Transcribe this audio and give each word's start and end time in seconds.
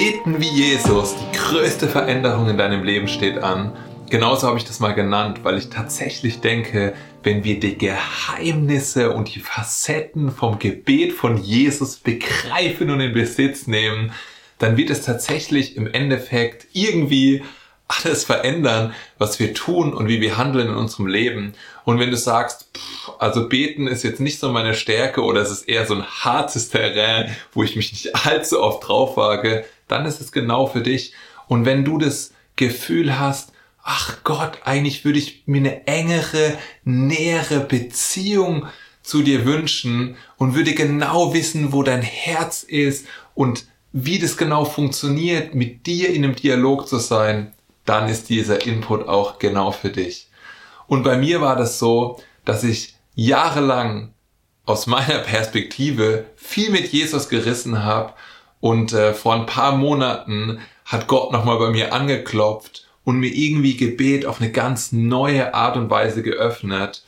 Beten 0.00 0.40
wie 0.40 0.48
Jesus, 0.48 1.14
die 1.14 1.36
größte 1.36 1.86
Veränderung 1.86 2.48
in 2.48 2.56
deinem 2.56 2.84
Leben 2.84 3.06
steht 3.06 3.36
an. 3.36 3.76
Genauso 4.08 4.46
habe 4.46 4.56
ich 4.56 4.64
das 4.64 4.80
mal 4.80 4.94
genannt, 4.94 5.40
weil 5.42 5.58
ich 5.58 5.68
tatsächlich 5.68 6.40
denke, 6.40 6.94
wenn 7.22 7.44
wir 7.44 7.60
die 7.60 7.76
Geheimnisse 7.76 9.12
und 9.12 9.34
die 9.34 9.40
Facetten 9.40 10.30
vom 10.30 10.58
Gebet 10.58 11.12
von 11.12 11.36
Jesus 11.36 11.96
begreifen 11.96 12.88
und 12.88 13.00
in 13.00 13.12
Besitz 13.12 13.66
nehmen, 13.66 14.12
dann 14.58 14.78
wird 14.78 14.88
es 14.88 15.02
tatsächlich 15.02 15.76
im 15.76 15.86
Endeffekt 15.86 16.68
irgendwie 16.72 17.42
alles 17.88 18.24
verändern, 18.24 18.94
was 19.18 19.38
wir 19.38 19.52
tun 19.52 19.92
und 19.92 20.08
wie 20.08 20.22
wir 20.22 20.38
handeln 20.38 20.68
in 20.68 20.76
unserem 20.76 21.08
Leben. 21.08 21.52
Und 21.84 21.98
wenn 21.98 22.10
du 22.10 22.16
sagst, 22.16 22.70
pff, 22.74 23.10
also 23.18 23.48
beten 23.48 23.86
ist 23.86 24.04
jetzt 24.04 24.20
nicht 24.20 24.38
so 24.38 24.50
meine 24.50 24.72
Stärke 24.74 25.22
oder 25.22 25.42
es 25.42 25.50
ist 25.50 25.68
eher 25.68 25.84
so 25.84 25.94
ein 25.94 26.06
hartes 26.06 26.70
Terrain, 26.70 27.36
wo 27.52 27.64
ich 27.64 27.76
mich 27.76 27.92
nicht 27.92 28.16
allzu 28.26 28.62
oft 28.62 28.88
drauf 28.88 29.18
wage, 29.18 29.66
dann 29.90 30.06
ist 30.06 30.20
es 30.20 30.32
genau 30.32 30.66
für 30.66 30.82
dich. 30.82 31.12
Und 31.48 31.64
wenn 31.64 31.84
du 31.84 31.98
das 31.98 32.32
Gefühl 32.56 33.18
hast, 33.18 33.52
ach 33.82 34.18
Gott, 34.24 34.58
eigentlich 34.64 35.04
würde 35.04 35.18
ich 35.18 35.44
mir 35.46 35.58
eine 35.58 35.86
engere, 35.86 36.56
nähere 36.84 37.60
Beziehung 37.60 38.66
zu 39.02 39.22
dir 39.22 39.44
wünschen 39.44 40.16
und 40.36 40.54
würde 40.54 40.74
genau 40.74 41.34
wissen, 41.34 41.72
wo 41.72 41.82
dein 41.82 42.02
Herz 42.02 42.62
ist 42.62 43.06
und 43.34 43.66
wie 43.92 44.18
das 44.18 44.36
genau 44.36 44.64
funktioniert, 44.64 45.54
mit 45.54 45.86
dir 45.86 46.10
in 46.10 46.24
einem 46.24 46.36
Dialog 46.36 46.86
zu 46.86 46.98
sein, 46.98 47.52
dann 47.84 48.08
ist 48.08 48.28
dieser 48.28 48.64
Input 48.66 49.08
auch 49.08 49.38
genau 49.38 49.72
für 49.72 49.90
dich. 49.90 50.28
Und 50.86 51.02
bei 51.02 51.16
mir 51.16 51.40
war 51.40 51.56
das 51.56 51.78
so, 51.78 52.20
dass 52.44 52.62
ich 52.62 52.94
jahrelang 53.14 54.12
aus 54.66 54.86
meiner 54.86 55.18
Perspektive 55.18 56.26
viel 56.36 56.70
mit 56.70 56.92
Jesus 56.92 57.28
gerissen 57.28 57.82
habe 57.82 58.14
und 58.60 58.92
äh, 58.92 59.14
vor 59.14 59.34
ein 59.34 59.46
paar 59.46 59.76
Monaten 59.76 60.60
hat 60.84 61.06
Gott 61.06 61.32
nochmal 61.32 61.58
bei 61.58 61.70
mir 61.70 61.92
angeklopft 61.92 62.86
und 63.04 63.18
mir 63.18 63.32
irgendwie 63.32 63.76
Gebet 63.76 64.26
auf 64.26 64.40
eine 64.40 64.52
ganz 64.52 64.92
neue 64.92 65.54
Art 65.54 65.76
und 65.76 65.90
Weise 65.90 66.22
geöffnet. 66.22 67.04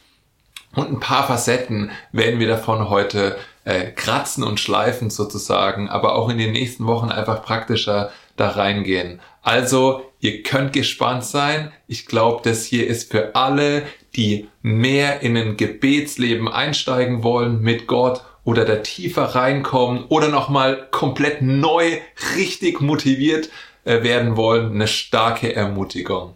Und 0.74 0.90
ein 0.90 1.00
paar 1.00 1.26
Facetten 1.26 1.90
werden 2.12 2.40
wir 2.40 2.48
davon 2.48 2.88
heute 2.88 3.36
äh, 3.64 3.90
kratzen 3.90 4.42
und 4.42 4.58
schleifen 4.58 5.10
sozusagen, 5.10 5.88
aber 5.88 6.14
auch 6.14 6.30
in 6.30 6.38
den 6.38 6.52
nächsten 6.52 6.86
Wochen 6.86 7.10
einfach 7.10 7.42
praktischer 7.42 8.10
da 8.36 8.48
reingehen. 8.48 9.20
Also, 9.42 10.10
ihr 10.20 10.42
könnt 10.42 10.72
gespannt 10.72 11.24
sein. 11.24 11.72
Ich 11.86 12.06
glaube, 12.06 12.40
das 12.42 12.64
hier 12.64 12.86
ist 12.86 13.10
für 13.10 13.34
alle, 13.34 13.82
die 14.16 14.48
mehr 14.62 15.20
in 15.20 15.36
ein 15.36 15.56
Gebetsleben 15.56 16.48
einsteigen 16.48 17.22
wollen 17.22 17.60
mit 17.60 17.86
Gott 17.86 18.22
oder 18.44 18.64
da 18.64 18.76
tiefer 18.76 19.34
reinkommen 19.34 20.04
oder 20.08 20.28
nochmal 20.28 20.88
komplett 20.90 21.42
neu, 21.42 21.98
richtig 22.36 22.80
motiviert 22.80 23.50
äh, 23.84 24.02
werden 24.02 24.36
wollen, 24.36 24.72
eine 24.72 24.88
starke 24.88 25.54
Ermutigung. 25.54 26.34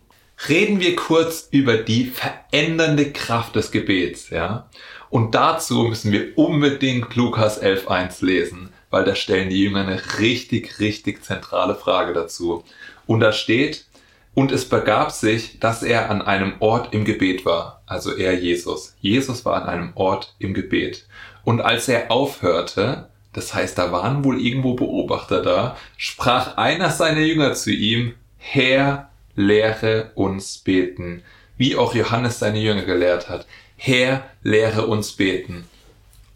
Reden 0.49 0.81
wir 0.81 0.97
kurz 0.97 1.49
über 1.51 1.79
die 1.79 2.05
verändernde 2.05 3.11
Kraft 3.13 3.57
des 3.57 3.71
Gebets, 3.71 4.31
ja? 4.31 4.69
Und 5.09 5.35
dazu 5.35 5.85
müssen 5.85 6.13
wir 6.13 6.37
unbedingt 6.37 7.15
Lukas 7.15 7.63
11.1 7.63 8.25
lesen, 8.25 8.71
weil 8.91 9.05
da 9.05 9.15
stellen 9.15 9.51
die 9.51 9.63
Jünger 9.63 9.81
eine 9.81 10.19
richtig, 10.19 10.79
richtig 10.79 11.25
zentrale 11.25 11.75
Frage 11.75 12.13
dazu. 12.13 12.65
Und 13.07 13.21
da 13.21 13.33
steht, 13.33 13.87
und 14.35 14.53
es 14.53 14.69
begab 14.69 15.13
sich, 15.13 15.59
dass 15.61 15.83
er 15.83 16.11
an 16.11 16.21
einem 16.21 16.55
Ort 16.59 16.93
im 16.93 17.05
Gebet 17.07 17.47
war, 17.47 17.83
also 17.87 18.15
er 18.15 18.35
Jesus. 18.35 18.95
Jesus 19.01 19.45
war 19.47 19.63
an 19.63 19.69
einem 19.69 19.93
Ort 19.95 20.35
im 20.39 20.53
Gebet. 20.53 21.06
Und 21.47 21.61
als 21.61 21.87
er 21.87 22.11
aufhörte, 22.11 23.07
das 23.33 23.55
heißt, 23.55 23.79
da 23.79 23.93
waren 23.93 24.25
wohl 24.25 24.41
irgendwo 24.41 24.75
Beobachter 24.75 25.43
da, 25.43 25.77
sprach 25.97 26.57
einer 26.57 26.91
seiner 26.91 27.21
Jünger 27.21 27.55
zu 27.55 27.71
ihm, 27.71 28.15
Herr, 28.37 29.11
lehre 29.37 30.11
uns 30.17 30.59
beten, 30.59 31.23
wie 31.57 31.77
auch 31.77 31.95
Johannes 31.95 32.41
seine 32.41 32.59
Jünger 32.59 32.83
gelehrt 32.83 33.29
hat. 33.29 33.47
Herr, 33.77 34.25
lehre 34.43 34.87
uns 34.87 35.13
beten. 35.13 35.67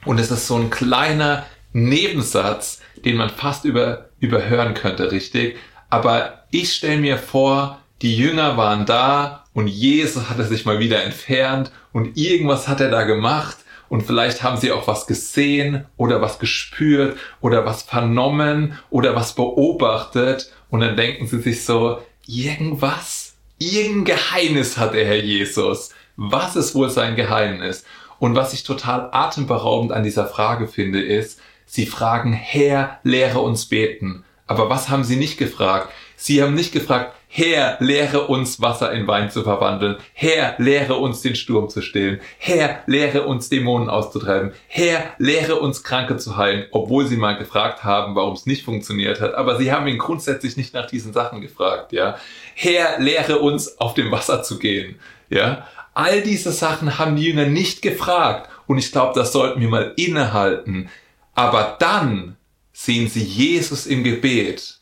Und 0.04 0.20
es 0.20 0.30
ist 0.30 0.46
so 0.46 0.54
ein 0.54 0.70
kleiner 0.70 1.44
Nebensatz, 1.72 2.80
den 3.04 3.16
man 3.16 3.30
fast 3.30 3.64
über, 3.64 4.10
überhören 4.20 4.74
könnte, 4.74 5.10
richtig? 5.10 5.56
Aber 5.88 6.44
ich 6.52 6.72
stelle 6.72 7.00
mir 7.00 7.18
vor, 7.18 7.80
die 8.00 8.16
Jünger 8.16 8.56
waren 8.56 8.86
da 8.86 9.44
und 9.54 9.66
Jesus 9.66 10.30
hatte 10.30 10.44
sich 10.44 10.66
mal 10.66 10.78
wieder 10.78 11.02
entfernt 11.02 11.72
und 11.92 12.16
irgendwas 12.16 12.68
hat 12.68 12.80
er 12.80 12.90
da 12.90 13.02
gemacht 13.02 13.56
und 13.90 14.02
vielleicht 14.02 14.42
haben 14.42 14.56
sie 14.56 14.72
auch 14.72 14.86
was 14.86 15.06
gesehen 15.06 15.84
oder 15.98 16.22
was 16.22 16.38
gespürt 16.38 17.18
oder 17.42 17.66
was 17.66 17.82
vernommen 17.82 18.78
oder 18.88 19.14
was 19.16 19.34
beobachtet 19.34 20.50
und 20.70 20.80
dann 20.80 20.96
denken 20.96 21.26
sie 21.26 21.40
sich 21.40 21.64
so, 21.64 22.00
irgendwas, 22.24 23.34
irgendein 23.58 24.16
Geheimnis 24.16 24.78
hat 24.78 24.94
der 24.94 25.04
Herr 25.04 25.18
Jesus. 25.18 25.90
Was 26.16 26.54
ist 26.54 26.74
wohl 26.76 26.88
sein 26.88 27.16
Geheimnis? 27.16 27.84
Und 28.20 28.36
was 28.36 28.52
ich 28.52 28.62
total 28.62 29.08
atemberaubend 29.10 29.90
an 29.90 30.04
dieser 30.04 30.26
Frage 30.26 30.68
finde, 30.68 31.02
ist, 31.02 31.40
sie 31.66 31.86
fragen, 31.86 32.32
Herr, 32.32 33.00
lehre 33.02 33.40
uns 33.40 33.66
beten. 33.66 34.24
Aber 34.46 34.70
was 34.70 34.88
haben 34.88 35.04
sie 35.04 35.16
nicht 35.16 35.36
gefragt? 35.36 35.92
Sie 36.14 36.40
haben 36.40 36.54
nicht 36.54 36.72
gefragt, 36.72 37.12
Herr, 37.32 37.76
lehre 37.78 38.26
uns 38.26 38.60
Wasser 38.60 38.90
in 38.90 39.06
Wein 39.06 39.30
zu 39.30 39.44
verwandeln. 39.44 39.98
Herr, 40.14 40.56
lehre 40.58 40.96
uns 40.96 41.22
den 41.22 41.36
Sturm 41.36 41.68
zu 41.68 41.80
stillen. 41.80 42.20
Herr, 42.38 42.80
lehre 42.86 43.22
uns 43.22 43.48
Dämonen 43.48 43.88
auszutreiben. 43.88 44.50
Herr, 44.66 45.04
lehre 45.18 45.60
uns 45.60 45.84
Kranke 45.84 46.16
zu 46.16 46.36
heilen, 46.36 46.66
obwohl 46.72 47.06
sie 47.06 47.16
mal 47.16 47.38
gefragt 47.38 47.84
haben, 47.84 48.16
warum 48.16 48.34
es 48.34 48.46
nicht 48.46 48.64
funktioniert 48.64 49.20
hat. 49.20 49.34
Aber 49.34 49.58
sie 49.58 49.70
haben 49.70 49.86
ihn 49.86 49.98
grundsätzlich 49.98 50.56
nicht 50.56 50.74
nach 50.74 50.86
diesen 50.86 51.12
Sachen 51.12 51.40
gefragt, 51.40 51.92
ja. 51.92 52.16
Herr, 52.56 52.98
lehre 52.98 53.38
uns 53.38 53.78
auf 53.78 53.94
dem 53.94 54.10
Wasser 54.10 54.42
zu 54.42 54.58
gehen, 54.58 54.98
ja. 55.28 55.68
All 55.94 56.22
diese 56.22 56.50
Sachen 56.50 56.98
haben 56.98 57.14
die 57.14 57.26
Jünger 57.26 57.46
nicht 57.46 57.80
gefragt. 57.80 58.50
Und 58.66 58.78
ich 58.78 58.90
glaube, 58.90 59.12
das 59.14 59.32
sollten 59.32 59.60
wir 59.60 59.68
mal 59.68 59.92
innehalten. 59.96 60.88
Aber 61.36 61.76
dann 61.78 62.36
sehen 62.72 63.08
sie 63.08 63.22
Jesus 63.22 63.86
im 63.86 64.02
Gebet 64.02 64.80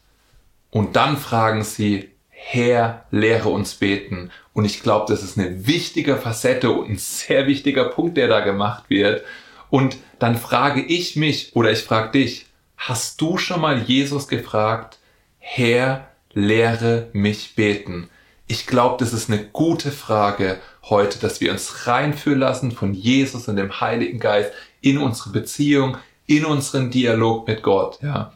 und 0.70 0.96
dann 0.96 1.18
fragen 1.18 1.62
sie, 1.62 2.10
Herr, 2.40 3.04
lehre 3.10 3.48
uns 3.48 3.74
beten. 3.74 4.30
Und 4.52 4.64
ich 4.64 4.82
glaube, 4.82 5.12
das 5.12 5.24
ist 5.24 5.36
eine 5.36 5.66
wichtige 5.66 6.16
Facette 6.16 6.70
und 6.70 6.88
ein 6.88 6.96
sehr 6.96 7.48
wichtiger 7.48 7.86
Punkt, 7.86 8.16
der 8.16 8.28
da 8.28 8.40
gemacht 8.40 8.84
wird. 8.88 9.24
Und 9.70 9.96
dann 10.20 10.36
frage 10.36 10.80
ich 10.80 11.16
mich 11.16 11.54
oder 11.56 11.72
ich 11.72 11.80
frage 11.80 12.12
dich, 12.12 12.46
hast 12.76 13.20
du 13.20 13.38
schon 13.38 13.60
mal 13.60 13.82
Jesus 13.82 14.28
gefragt, 14.28 14.98
Herr, 15.38 16.08
lehre 16.32 17.08
mich 17.12 17.56
beten? 17.56 18.08
Ich 18.46 18.66
glaube, 18.66 18.96
das 19.00 19.12
ist 19.12 19.28
eine 19.28 19.44
gute 19.44 19.90
Frage 19.90 20.58
heute, 20.84 21.18
dass 21.18 21.40
wir 21.40 21.50
uns 21.50 21.86
reinführen 21.86 22.38
lassen 22.38 22.70
von 22.70 22.94
Jesus 22.94 23.48
und 23.48 23.56
dem 23.56 23.80
Heiligen 23.80 24.20
Geist 24.20 24.52
in 24.80 24.98
unsere 24.98 25.30
Beziehung, 25.30 25.98
in 26.26 26.44
unseren 26.44 26.90
Dialog 26.90 27.48
mit 27.48 27.62
Gott, 27.62 27.98
ja. 28.00 28.32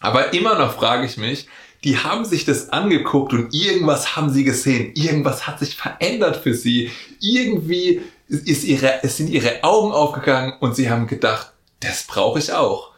Aber 0.00 0.32
immer 0.32 0.56
noch 0.56 0.74
frage 0.74 1.06
ich 1.06 1.16
mich, 1.16 1.48
die 1.84 1.98
haben 1.98 2.24
sich 2.24 2.44
das 2.44 2.70
angeguckt 2.70 3.32
und 3.32 3.54
irgendwas 3.54 4.16
haben 4.16 4.30
sie 4.30 4.44
gesehen, 4.44 4.92
irgendwas 4.94 5.46
hat 5.46 5.58
sich 5.58 5.76
verändert 5.76 6.36
für 6.36 6.54
sie, 6.54 6.90
irgendwie 7.20 8.02
ist 8.28 8.64
ihre, 8.64 9.02
es 9.02 9.16
sind 9.16 9.30
ihre 9.30 9.62
Augen 9.62 9.92
aufgegangen 9.92 10.54
und 10.60 10.74
sie 10.74 10.90
haben 10.90 11.06
gedacht, 11.06 11.52
das 11.80 12.04
brauche 12.04 12.38
ich 12.38 12.52
auch. 12.52 12.92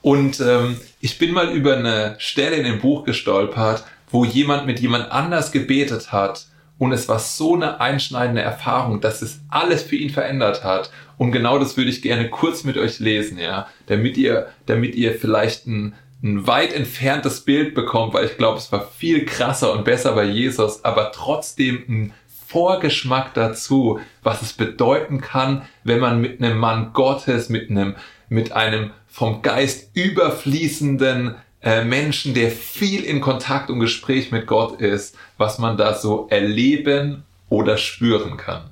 Und 0.00 0.40
ähm, 0.40 0.78
ich 1.00 1.18
bin 1.18 1.32
mal 1.32 1.50
über 1.50 1.76
eine 1.76 2.16
Stelle 2.18 2.56
in 2.56 2.64
dem 2.64 2.80
Buch 2.80 3.04
gestolpert, 3.04 3.84
wo 4.10 4.24
jemand 4.24 4.66
mit 4.66 4.80
jemand 4.80 5.10
anders 5.12 5.52
gebetet 5.52 6.12
hat 6.12 6.46
und 6.78 6.92
es 6.92 7.08
war 7.08 7.18
so 7.18 7.54
eine 7.54 7.80
einschneidende 7.80 8.42
Erfahrung, 8.42 9.00
dass 9.00 9.22
es 9.22 9.40
alles 9.48 9.82
für 9.82 9.96
ihn 9.96 10.10
verändert 10.10 10.64
hat. 10.64 10.90
Und 11.16 11.30
genau 11.30 11.58
das 11.58 11.76
würde 11.76 11.90
ich 11.90 12.02
gerne 12.02 12.28
kurz 12.30 12.64
mit 12.64 12.76
euch 12.76 12.98
lesen, 12.98 13.38
ja, 13.38 13.68
damit 13.86 14.16
ihr, 14.16 14.48
damit 14.66 14.96
ihr 14.96 15.14
vielleicht 15.14 15.66
ein 15.66 15.94
ein 16.24 16.46
weit 16.46 16.72
entferntes 16.72 17.42
Bild 17.42 17.74
bekommt, 17.74 18.14
weil 18.14 18.24
ich 18.24 18.38
glaube, 18.38 18.56
es 18.56 18.72
war 18.72 18.88
viel 18.88 19.26
krasser 19.26 19.72
und 19.74 19.84
besser 19.84 20.12
bei 20.14 20.24
Jesus, 20.24 20.82
aber 20.82 21.12
trotzdem 21.12 21.84
ein 21.86 22.14
Vorgeschmack 22.46 23.34
dazu, 23.34 24.00
was 24.22 24.40
es 24.40 24.54
bedeuten 24.54 25.20
kann, 25.20 25.62
wenn 25.84 26.00
man 26.00 26.20
mit 26.20 26.40
einem 26.42 26.58
Mann 26.58 26.92
Gottes, 26.94 27.50
mit 27.50 27.68
einem, 27.68 27.96
mit 28.28 28.52
einem 28.52 28.92
vom 29.06 29.42
Geist 29.42 29.90
überfließenden 29.94 31.34
äh, 31.62 31.84
Menschen, 31.84 32.32
der 32.32 32.50
viel 32.50 33.04
in 33.04 33.20
Kontakt 33.20 33.68
und 33.68 33.80
Gespräch 33.80 34.32
mit 34.32 34.46
Gott 34.46 34.80
ist, 34.80 35.16
was 35.36 35.58
man 35.58 35.76
da 35.76 35.94
so 35.94 36.26
erleben 36.30 37.24
oder 37.50 37.76
spüren 37.76 38.38
kann. 38.38 38.70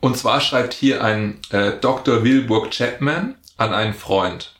Und 0.00 0.16
zwar 0.16 0.40
schreibt 0.40 0.72
hier 0.72 1.04
ein 1.04 1.38
äh, 1.50 1.72
Dr. 1.80 2.24
Wilburg 2.24 2.70
Chapman 2.70 3.34
an 3.56 3.74
einen 3.74 3.94
Freund. 3.94 4.54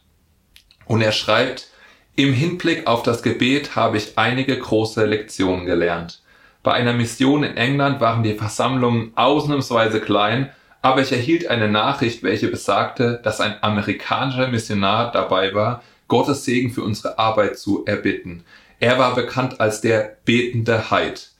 Und 0.84 1.00
er 1.00 1.12
schreibt, 1.12 1.68
im 2.18 2.32
Hinblick 2.32 2.88
auf 2.88 3.04
das 3.04 3.22
Gebet 3.22 3.76
habe 3.76 3.96
ich 3.96 4.18
einige 4.18 4.58
große 4.58 5.06
Lektionen 5.06 5.66
gelernt. 5.66 6.20
Bei 6.64 6.72
einer 6.72 6.92
Mission 6.92 7.44
in 7.44 7.56
England 7.56 8.00
waren 8.00 8.24
die 8.24 8.34
Versammlungen 8.34 9.12
ausnahmsweise 9.14 10.00
klein, 10.00 10.50
aber 10.82 11.00
ich 11.00 11.12
erhielt 11.12 11.46
eine 11.46 11.68
Nachricht, 11.68 12.24
welche 12.24 12.48
besagte, 12.48 13.20
dass 13.22 13.40
ein 13.40 13.62
amerikanischer 13.62 14.48
Missionar 14.48 15.12
dabei 15.12 15.54
war, 15.54 15.84
Gottes 16.08 16.44
Segen 16.44 16.72
für 16.72 16.82
unsere 16.82 17.20
Arbeit 17.20 17.56
zu 17.56 17.84
erbitten. 17.84 18.42
Er 18.80 18.98
war 18.98 19.14
bekannt 19.14 19.60
als 19.60 19.80
der 19.80 20.16
betende 20.24 20.90
Heid. 20.90 21.30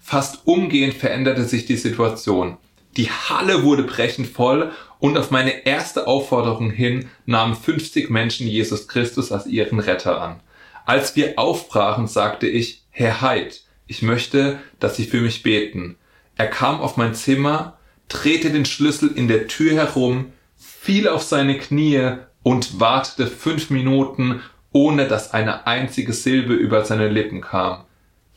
Fast 0.00 0.48
umgehend 0.48 0.94
veränderte 0.94 1.44
sich 1.44 1.64
die 1.64 1.76
Situation. 1.76 2.56
Die 2.96 3.08
Halle 3.08 3.62
wurde 3.62 3.84
brechend 3.84 4.26
voll 4.26 4.72
und 5.04 5.18
auf 5.18 5.30
meine 5.30 5.66
erste 5.66 6.06
Aufforderung 6.06 6.70
hin 6.70 7.10
nahmen 7.26 7.54
50 7.54 8.08
Menschen 8.08 8.46
Jesus 8.46 8.88
Christus 8.88 9.32
als 9.32 9.46
ihren 9.46 9.78
Retter 9.78 10.18
an. 10.18 10.40
Als 10.86 11.14
wir 11.14 11.38
aufbrachen, 11.38 12.06
sagte 12.06 12.46
ich, 12.46 12.84
Herr 12.88 13.20
Heid, 13.20 13.64
ich 13.86 14.00
möchte, 14.00 14.58
dass 14.80 14.96
Sie 14.96 15.04
für 15.04 15.20
mich 15.20 15.42
beten. 15.42 15.96
Er 16.36 16.46
kam 16.46 16.80
auf 16.80 16.96
mein 16.96 17.14
Zimmer, 17.14 17.76
drehte 18.08 18.48
den 18.48 18.64
Schlüssel 18.64 19.12
in 19.14 19.28
der 19.28 19.46
Tür 19.46 19.74
herum, 19.74 20.32
fiel 20.56 21.06
auf 21.06 21.22
seine 21.22 21.58
Knie 21.58 22.12
und 22.42 22.80
wartete 22.80 23.26
fünf 23.26 23.68
Minuten, 23.68 24.40
ohne 24.72 25.06
dass 25.06 25.34
eine 25.34 25.66
einzige 25.66 26.14
Silbe 26.14 26.54
über 26.54 26.82
seine 26.86 27.10
Lippen 27.10 27.42
kam. 27.42 27.84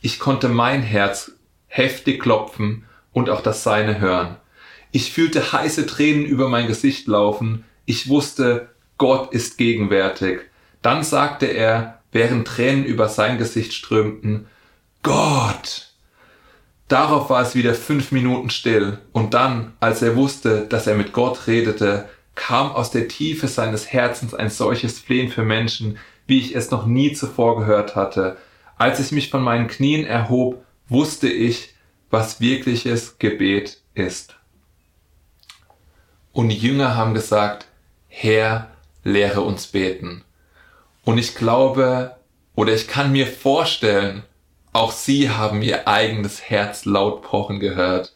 Ich 0.02 0.18
konnte 0.18 0.50
mein 0.50 0.82
Herz 0.82 1.32
heftig 1.66 2.20
klopfen 2.20 2.84
und 3.14 3.30
auch 3.30 3.40
das 3.40 3.62
seine 3.62 4.00
hören. 4.00 4.36
Ich 4.90 5.12
fühlte 5.12 5.52
heiße 5.52 5.86
Tränen 5.86 6.24
über 6.24 6.48
mein 6.48 6.66
Gesicht 6.66 7.06
laufen. 7.06 7.64
Ich 7.84 8.08
wusste, 8.08 8.70
Gott 8.96 9.32
ist 9.32 9.58
gegenwärtig. 9.58 10.40
Dann 10.82 11.02
sagte 11.02 11.46
er, 11.46 12.00
während 12.12 12.46
Tränen 12.46 12.84
über 12.84 13.08
sein 13.08 13.38
Gesicht 13.38 13.74
strömten, 13.74 14.46
Gott! 15.02 15.92
Darauf 16.88 17.28
war 17.28 17.42
es 17.42 17.54
wieder 17.54 17.74
fünf 17.74 18.12
Minuten 18.12 18.48
still, 18.48 18.98
und 19.12 19.34
dann, 19.34 19.74
als 19.78 20.00
er 20.00 20.16
wusste, 20.16 20.66
dass 20.66 20.86
er 20.86 20.94
mit 20.94 21.12
Gott 21.12 21.46
redete, 21.46 22.08
kam 22.34 22.70
aus 22.70 22.90
der 22.90 23.08
Tiefe 23.08 23.46
seines 23.46 23.92
Herzens 23.92 24.32
ein 24.32 24.48
solches 24.48 24.98
Flehen 24.98 25.30
für 25.30 25.42
Menschen, 25.42 25.98
wie 26.26 26.38
ich 26.38 26.54
es 26.54 26.70
noch 26.70 26.86
nie 26.86 27.12
zuvor 27.12 27.58
gehört 27.58 27.94
hatte. 27.94 28.38
Als 28.78 29.00
ich 29.00 29.12
mich 29.12 29.28
von 29.28 29.42
meinen 29.42 29.66
Knien 29.66 30.06
erhob, 30.06 30.64
wusste 30.88 31.28
ich, 31.28 31.74
was 32.10 32.40
wirkliches 32.40 33.18
Gebet 33.18 33.82
ist. 33.94 34.37
Und 36.38 36.50
die 36.50 36.56
Jünger 36.56 36.94
haben 36.94 37.14
gesagt, 37.14 37.66
Herr, 38.06 38.70
lehre 39.02 39.40
uns 39.40 39.66
beten. 39.66 40.22
Und 41.04 41.18
ich 41.18 41.34
glaube, 41.34 42.14
oder 42.54 42.72
ich 42.72 42.86
kann 42.86 43.10
mir 43.10 43.26
vorstellen, 43.26 44.22
auch 44.72 44.92
sie 44.92 45.30
haben 45.30 45.62
ihr 45.62 45.88
eigenes 45.88 46.40
Herz 46.48 46.84
laut 46.84 47.22
pochen 47.22 47.58
gehört. 47.58 48.14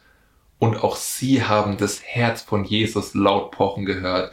Und 0.61 0.85
auch 0.85 0.95
sie 0.95 1.43
haben 1.43 1.79
das 1.79 2.01
Herz 2.01 2.43
von 2.43 2.63
Jesus 2.63 3.13
laut 3.15 3.51
pochen 3.51 3.87
gehört. 3.87 4.31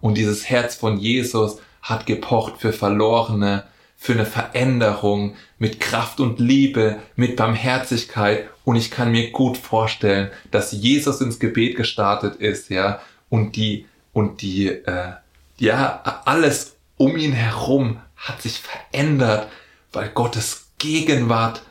Und 0.00 0.18
dieses 0.18 0.50
Herz 0.50 0.74
von 0.74 0.98
Jesus 0.98 1.60
hat 1.80 2.06
gepocht 2.06 2.54
für 2.58 2.72
Verlorene, 2.72 3.62
für 3.96 4.14
eine 4.14 4.26
Veränderung 4.26 5.36
mit 5.60 5.78
Kraft 5.78 6.18
und 6.18 6.40
Liebe, 6.40 6.96
mit 7.14 7.36
Barmherzigkeit. 7.36 8.48
Und 8.64 8.74
ich 8.74 8.90
kann 8.90 9.12
mir 9.12 9.30
gut 9.30 9.56
vorstellen, 9.58 10.32
dass 10.50 10.72
Jesus 10.72 11.20
ins 11.20 11.38
Gebet 11.38 11.76
gestartet 11.76 12.34
ist, 12.40 12.68
ja, 12.68 13.00
und 13.30 13.56
die, 13.56 13.86
und 14.12 14.42
die, 14.42 14.68
äh, 14.68 15.12
ja, 15.58 16.22
alles 16.24 16.76
um 16.96 17.16
ihn 17.16 17.32
herum 17.32 18.00
hat 18.16 18.42
sich 18.42 18.60
verändert, 18.60 19.48
weil 19.92 20.08
Gottes 20.10 20.68
Gegenwart 20.78 21.62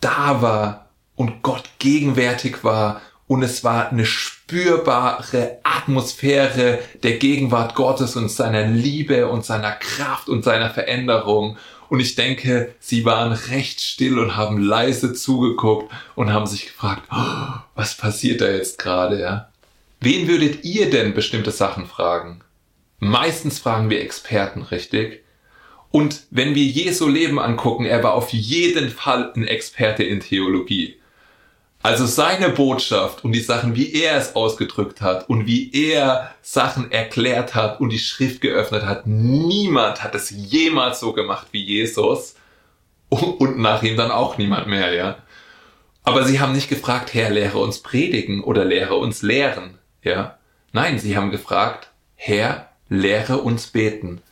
da 0.00 0.42
war 0.42 0.86
und 1.16 1.42
Gott 1.42 1.64
gegenwärtig 1.78 2.64
war 2.64 3.00
und 3.30 3.42
es 3.42 3.62
war 3.62 3.90
eine 3.90 4.06
spürbare 4.06 5.58
Atmosphäre 5.62 6.80
der 7.04 7.18
Gegenwart 7.18 7.76
Gottes 7.76 8.16
und 8.16 8.28
seiner 8.28 8.66
Liebe 8.66 9.28
und 9.28 9.44
seiner 9.44 9.70
Kraft 9.70 10.28
und 10.28 10.42
seiner 10.42 10.70
Veränderung. 10.70 11.56
Und 11.88 12.00
ich 12.00 12.16
denke, 12.16 12.74
sie 12.80 13.04
waren 13.04 13.30
recht 13.30 13.80
still 13.80 14.18
und 14.18 14.36
haben 14.36 14.58
leise 14.58 15.12
zugeguckt 15.12 15.92
und 16.16 16.32
haben 16.32 16.48
sich 16.48 16.66
gefragt, 16.66 17.02
oh, 17.12 17.60
was 17.76 17.96
passiert 17.96 18.40
da 18.40 18.50
jetzt 18.50 18.78
gerade, 18.78 19.20
ja? 19.20 19.49
Wen 20.00 20.28
würdet 20.28 20.64
ihr 20.64 20.88
denn 20.88 21.12
bestimmte 21.12 21.50
Sachen 21.50 21.84
fragen? 21.84 22.40
Meistens 23.00 23.58
fragen 23.58 23.90
wir 23.90 24.00
Experten, 24.00 24.62
richtig? 24.62 25.24
Und 25.90 26.22
wenn 26.30 26.54
wir 26.54 26.64
Jesu 26.64 27.06
Leben 27.06 27.38
angucken, 27.38 27.84
er 27.84 28.02
war 28.02 28.14
auf 28.14 28.30
jeden 28.30 28.88
Fall 28.88 29.30
ein 29.36 29.46
Experte 29.46 30.02
in 30.02 30.20
Theologie. 30.20 30.96
Also 31.82 32.06
seine 32.06 32.48
Botschaft 32.48 33.24
und 33.24 33.32
die 33.32 33.40
Sachen, 33.40 33.76
wie 33.76 33.92
er 33.92 34.16
es 34.16 34.36
ausgedrückt 34.36 35.02
hat 35.02 35.28
und 35.28 35.46
wie 35.46 35.70
er 35.72 36.34
Sachen 36.40 36.90
erklärt 36.90 37.54
hat 37.54 37.80
und 37.80 37.90
die 37.90 37.98
Schrift 37.98 38.40
geöffnet 38.40 38.84
hat, 38.84 39.06
niemand 39.06 40.02
hat 40.02 40.14
es 40.14 40.30
jemals 40.30 41.00
so 41.00 41.12
gemacht 41.12 41.48
wie 41.52 41.62
Jesus 41.62 42.36
und 43.10 43.58
nach 43.58 43.82
ihm 43.82 43.98
dann 43.98 44.10
auch 44.10 44.38
niemand 44.38 44.66
mehr, 44.66 44.94
ja. 44.94 45.18
Aber 46.04 46.24
sie 46.24 46.40
haben 46.40 46.52
nicht 46.52 46.70
gefragt, 46.70 47.12
Herr, 47.12 47.28
lehre 47.28 47.58
uns 47.58 47.80
predigen 47.80 48.42
oder 48.42 48.64
lehre 48.64 48.96
uns 48.96 49.20
lehren, 49.20 49.78
ja. 50.02 50.38
Nein, 50.72 50.98
sie 50.98 51.16
haben 51.16 51.30
gefragt, 51.30 51.88
Herr, 52.14 52.68
lehre 52.88 53.38
uns 53.38 53.68
beten. 53.68 54.22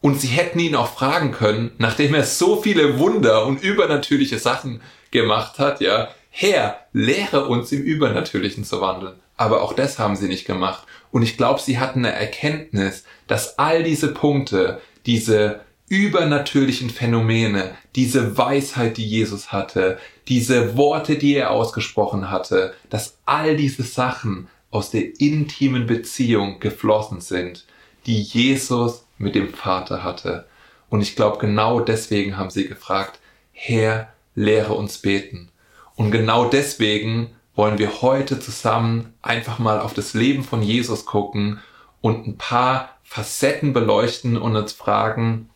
Und 0.00 0.20
sie 0.20 0.28
hätten 0.28 0.58
ihn 0.58 0.76
auch 0.76 0.92
fragen 0.92 1.32
können, 1.32 1.72
nachdem 1.78 2.14
er 2.14 2.24
so 2.24 2.60
viele 2.60 2.98
Wunder 2.98 3.46
und 3.46 3.62
übernatürliche 3.62 4.38
Sachen 4.38 4.80
gemacht 5.10 5.58
hat, 5.58 5.80
ja, 5.80 6.08
Herr, 6.30 6.80
lehre 6.92 7.46
uns 7.46 7.72
im 7.72 7.82
Übernatürlichen 7.82 8.64
zu 8.64 8.80
wandeln. 8.80 9.14
Aber 9.36 9.62
auch 9.62 9.72
das 9.72 9.98
haben 9.98 10.16
sie 10.16 10.28
nicht 10.28 10.46
gemacht. 10.46 10.86
Und 11.10 11.22
ich 11.22 11.36
glaube, 11.36 11.60
sie 11.60 11.78
hatten 11.78 12.04
eine 12.04 12.14
Erkenntnis, 12.14 13.04
dass 13.26 13.58
all 13.58 13.82
diese 13.82 14.12
Punkte, 14.12 14.80
diese 15.06 15.60
übernatürlichen 15.88 16.90
Phänomene, 16.90 17.74
diese 17.94 18.36
Weisheit, 18.36 18.96
die 18.96 19.06
Jesus 19.06 19.52
hatte, 19.52 19.98
diese 20.28 20.76
Worte, 20.76 21.16
die 21.16 21.34
er 21.34 21.50
ausgesprochen 21.50 22.30
hatte, 22.30 22.74
dass 22.90 23.18
all 23.24 23.56
diese 23.56 23.84
Sachen 23.84 24.48
aus 24.76 24.90
der 24.90 25.18
intimen 25.18 25.86
Beziehung 25.86 26.60
geflossen 26.60 27.22
sind, 27.22 27.64
die 28.04 28.20
Jesus 28.20 29.06
mit 29.16 29.34
dem 29.34 29.54
Vater 29.54 30.04
hatte. 30.04 30.46
Und 30.90 31.00
ich 31.00 31.16
glaube, 31.16 31.38
genau 31.38 31.80
deswegen 31.80 32.36
haben 32.36 32.50
sie 32.50 32.68
gefragt, 32.68 33.18
Herr, 33.52 34.12
lehre 34.34 34.74
uns 34.74 34.98
beten. 34.98 35.48
Und 35.94 36.10
genau 36.10 36.44
deswegen 36.44 37.30
wollen 37.54 37.78
wir 37.78 38.02
heute 38.02 38.38
zusammen 38.38 39.14
einfach 39.22 39.58
mal 39.58 39.80
auf 39.80 39.94
das 39.94 40.12
Leben 40.12 40.44
von 40.44 40.62
Jesus 40.62 41.06
gucken 41.06 41.58
und 42.02 42.26
ein 42.26 42.36
paar 42.36 42.90
Facetten 43.02 43.72
beleuchten 43.72 44.36
und 44.36 44.56
uns 44.56 44.74
fragen, 44.74 45.48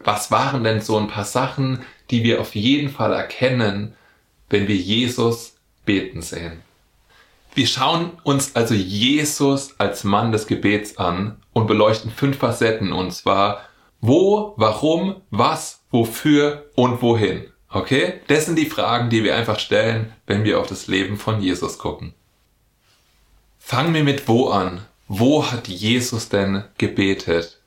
was 0.00 0.30
waren 0.30 0.64
denn 0.64 0.82
so 0.82 0.98
ein 0.98 1.08
paar 1.08 1.24
Sachen, 1.24 1.82
die 2.10 2.24
wir 2.24 2.42
auf 2.42 2.54
jeden 2.54 2.90
Fall 2.90 3.14
erkennen, 3.14 3.94
wenn 4.50 4.68
wir 4.68 4.76
Jesus 4.76 5.56
beten 5.86 6.20
sehen. 6.20 6.65
Wir 7.56 7.66
schauen 7.66 8.10
uns 8.22 8.54
also 8.54 8.74
Jesus 8.74 9.76
als 9.78 10.04
Mann 10.04 10.30
des 10.30 10.46
Gebets 10.46 10.98
an 10.98 11.38
und 11.54 11.66
beleuchten 11.66 12.10
fünf 12.10 12.36
Facetten 12.36 12.92
und 12.92 13.12
zwar 13.12 13.62
wo, 14.02 14.52
warum, 14.58 15.22
was, 15.30 15.80
wofür 15.90 16.66
und 16.74 17.00
wohin. 17.00 17.46
Okay? 17.70 18.20
Das 18.26 18.44
sind 18.44 18.58
die 18.58 18.66
Fragen, 18.66 19.08
die 19.08 19.24
wir 19.24 19.34
einfach 19.34 19.58
stellen, 19.58 20.12
wenn 20.26 20.44
wir 20.44 20.60
auf 20.60 20.66
das 20.66 20.86
Leben 20.86 21.16
von 21.16 21.40
Jesus 21.40 21.78
gucken. 21.78 22.12
Fangen 23.58 23.94
wir 23.94 24.04
mit 24.04 24.28
wo 24.28 24.50
an. 24.50 24.82
Wo 25.08 25.50
hat 25.50 25.66
Jesus 25.66 26.28
denn 26.28 26.62
gebetet? 26.76 27.62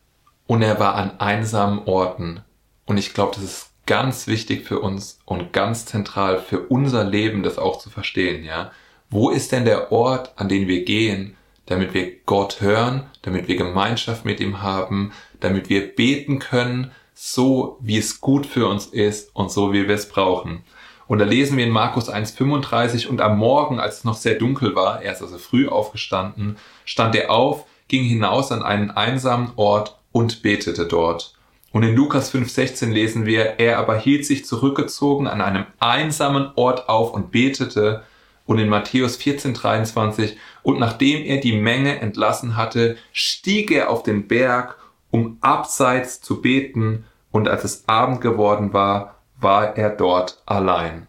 Und 0.46 0.62
er 0.62 0.79
war 0.79 0.93
an 0.93 1.19
einsamen 1.19 1.79
Orten. 1.86 2.41
Und 2.86 2.98
ich 2.98 3.15
glaube, 3.15 3.34
das 3.34 3.43
ist 3.43 3.69
ganz 3.88 4.27
wichtig 4.27 4.67
für 4.67 4.81
uns 4.81 5.17
und 5.25 5.51
ganz 5.51 5.88
zentral 5.88 6.39
für 6.39 6.60
unser 6.60 7.03
Leben, 7.03 7.41
das 7.41 7.58
auch 7.58 7.79
zu 7.79 7.89
verstehen, 7.89 8.46
ja. 8.46 8.72
Wo 9.09 9.29
ist 9.29 9.51
denn 9.51 9.65
der 9.65 9.91
Ort, 9.91 10.33
an 10.35 10.49
den 10.49 10.67
wir 10.67 10.83
gehen, 10.83 11.35
damit 11.65 11.93
wir 11.93 12.11
Gott 12.25 12.61
hören, 12.61 13.05
damit 13.21 13.47
wir 13.47 13.55
Gemeinschaft 13.55 14.25
mit 14.25 14.39
ihm 14.39 14.61
haben, 14.61 15.11
damit 15.39 15.69
wir 15.69 15.95
beten 15.95 16.39
können, 16.39 16.91
so 17.13 17.77
wie 17.81 17.97
es 17.97 18.21
gut 18.21 18.45
für 18.45 18.67
uns 18.67 18.85
ist 18.85 19.35
und 19.35 19.51
so 19.51 19.73
wie 19.73 19.87
wir 19.87 19.95
es 19.95 20.09
brauchen. 20.09 20.63
Und 21.07 21.19
da 21.19 21.25
lesen 21.25 21.57
wir 21.57 21.65
in 21.65 21.71
Markus 21.71 22.07
1,35 22.07 23.07
und 23.07 23.19
am 23.19 23.39
Morgen, 23.39 23.79
als 23.79 23.99
es 23.99 24.03
noch 24.03 24.15
sehr 24.15 24.35
dunkel 24.35 24.75
war, 24.75 25.01
er 25.01 25.13
ist 25.13 25.23
also 25.23 25.39
früh 25.39 25.67
aufgestanden, 25.67 26.57
stand 26.85 27.15
er 27.15 27.31
auf, 27.31 27.65
ging 27.87 28.03
hinaus 28.03 28.51
an 28.51 28.61
einen 28.61 28.91
einsamen 28.91 29.51
Ort 29.55 29.97
und 30.11 30.43
betete 30.43 30.85
dort. 30.85 31.33
Und 31.71 31.83
in 31.83 31.95
Lukas 31.95 32.33
5,16 32.33 32.91
lesen 32.91 33.25
wir, 33.25 33.59
er 33.59 33.79
aber 33.79 33.97
hielt 33.97 34.25
sich 34.25 34.45
zurückgezogen 34.45 35.27
an 35.27 35.41
einem 35.41 35.65
einsamen 35.79 36.51
Ort 36.55 36.89
auf 36.89 37.13
und 37.13 37.31
betete, 37.31 38.03
und 38.49 38.57
in 38.57 38.67
Matthäus 38.67 39.15
14, 39.17 39.53
23, 39.53 40.35
und 40.63 40.79
nachdem 40.79 41.23
er 41.23 41.37
die 41.37 41.55
Menge 41.55 41.99
entlassen 41.99 42.57
hatte, 42.57 42.97
stieg 43.13 43.69
er 43.69 43.91
auf 43.91 44.01
den 44.01 44.27
Berg, 44.27 44.75
um 45.11 45.37
abseits 45.41 46.19
zu 46.19 46.41
beten, 46.41 47.05
und 47.29 47.47
als 47.47 47.63
es 47.63 47.83
Abend 47.87 48.21
geworden 48.21 48.73
war, 48.73 49.19
war 49.39 49.77
er 49.77 49.91
dort 49.91 50.41
allein. 50.47 51.07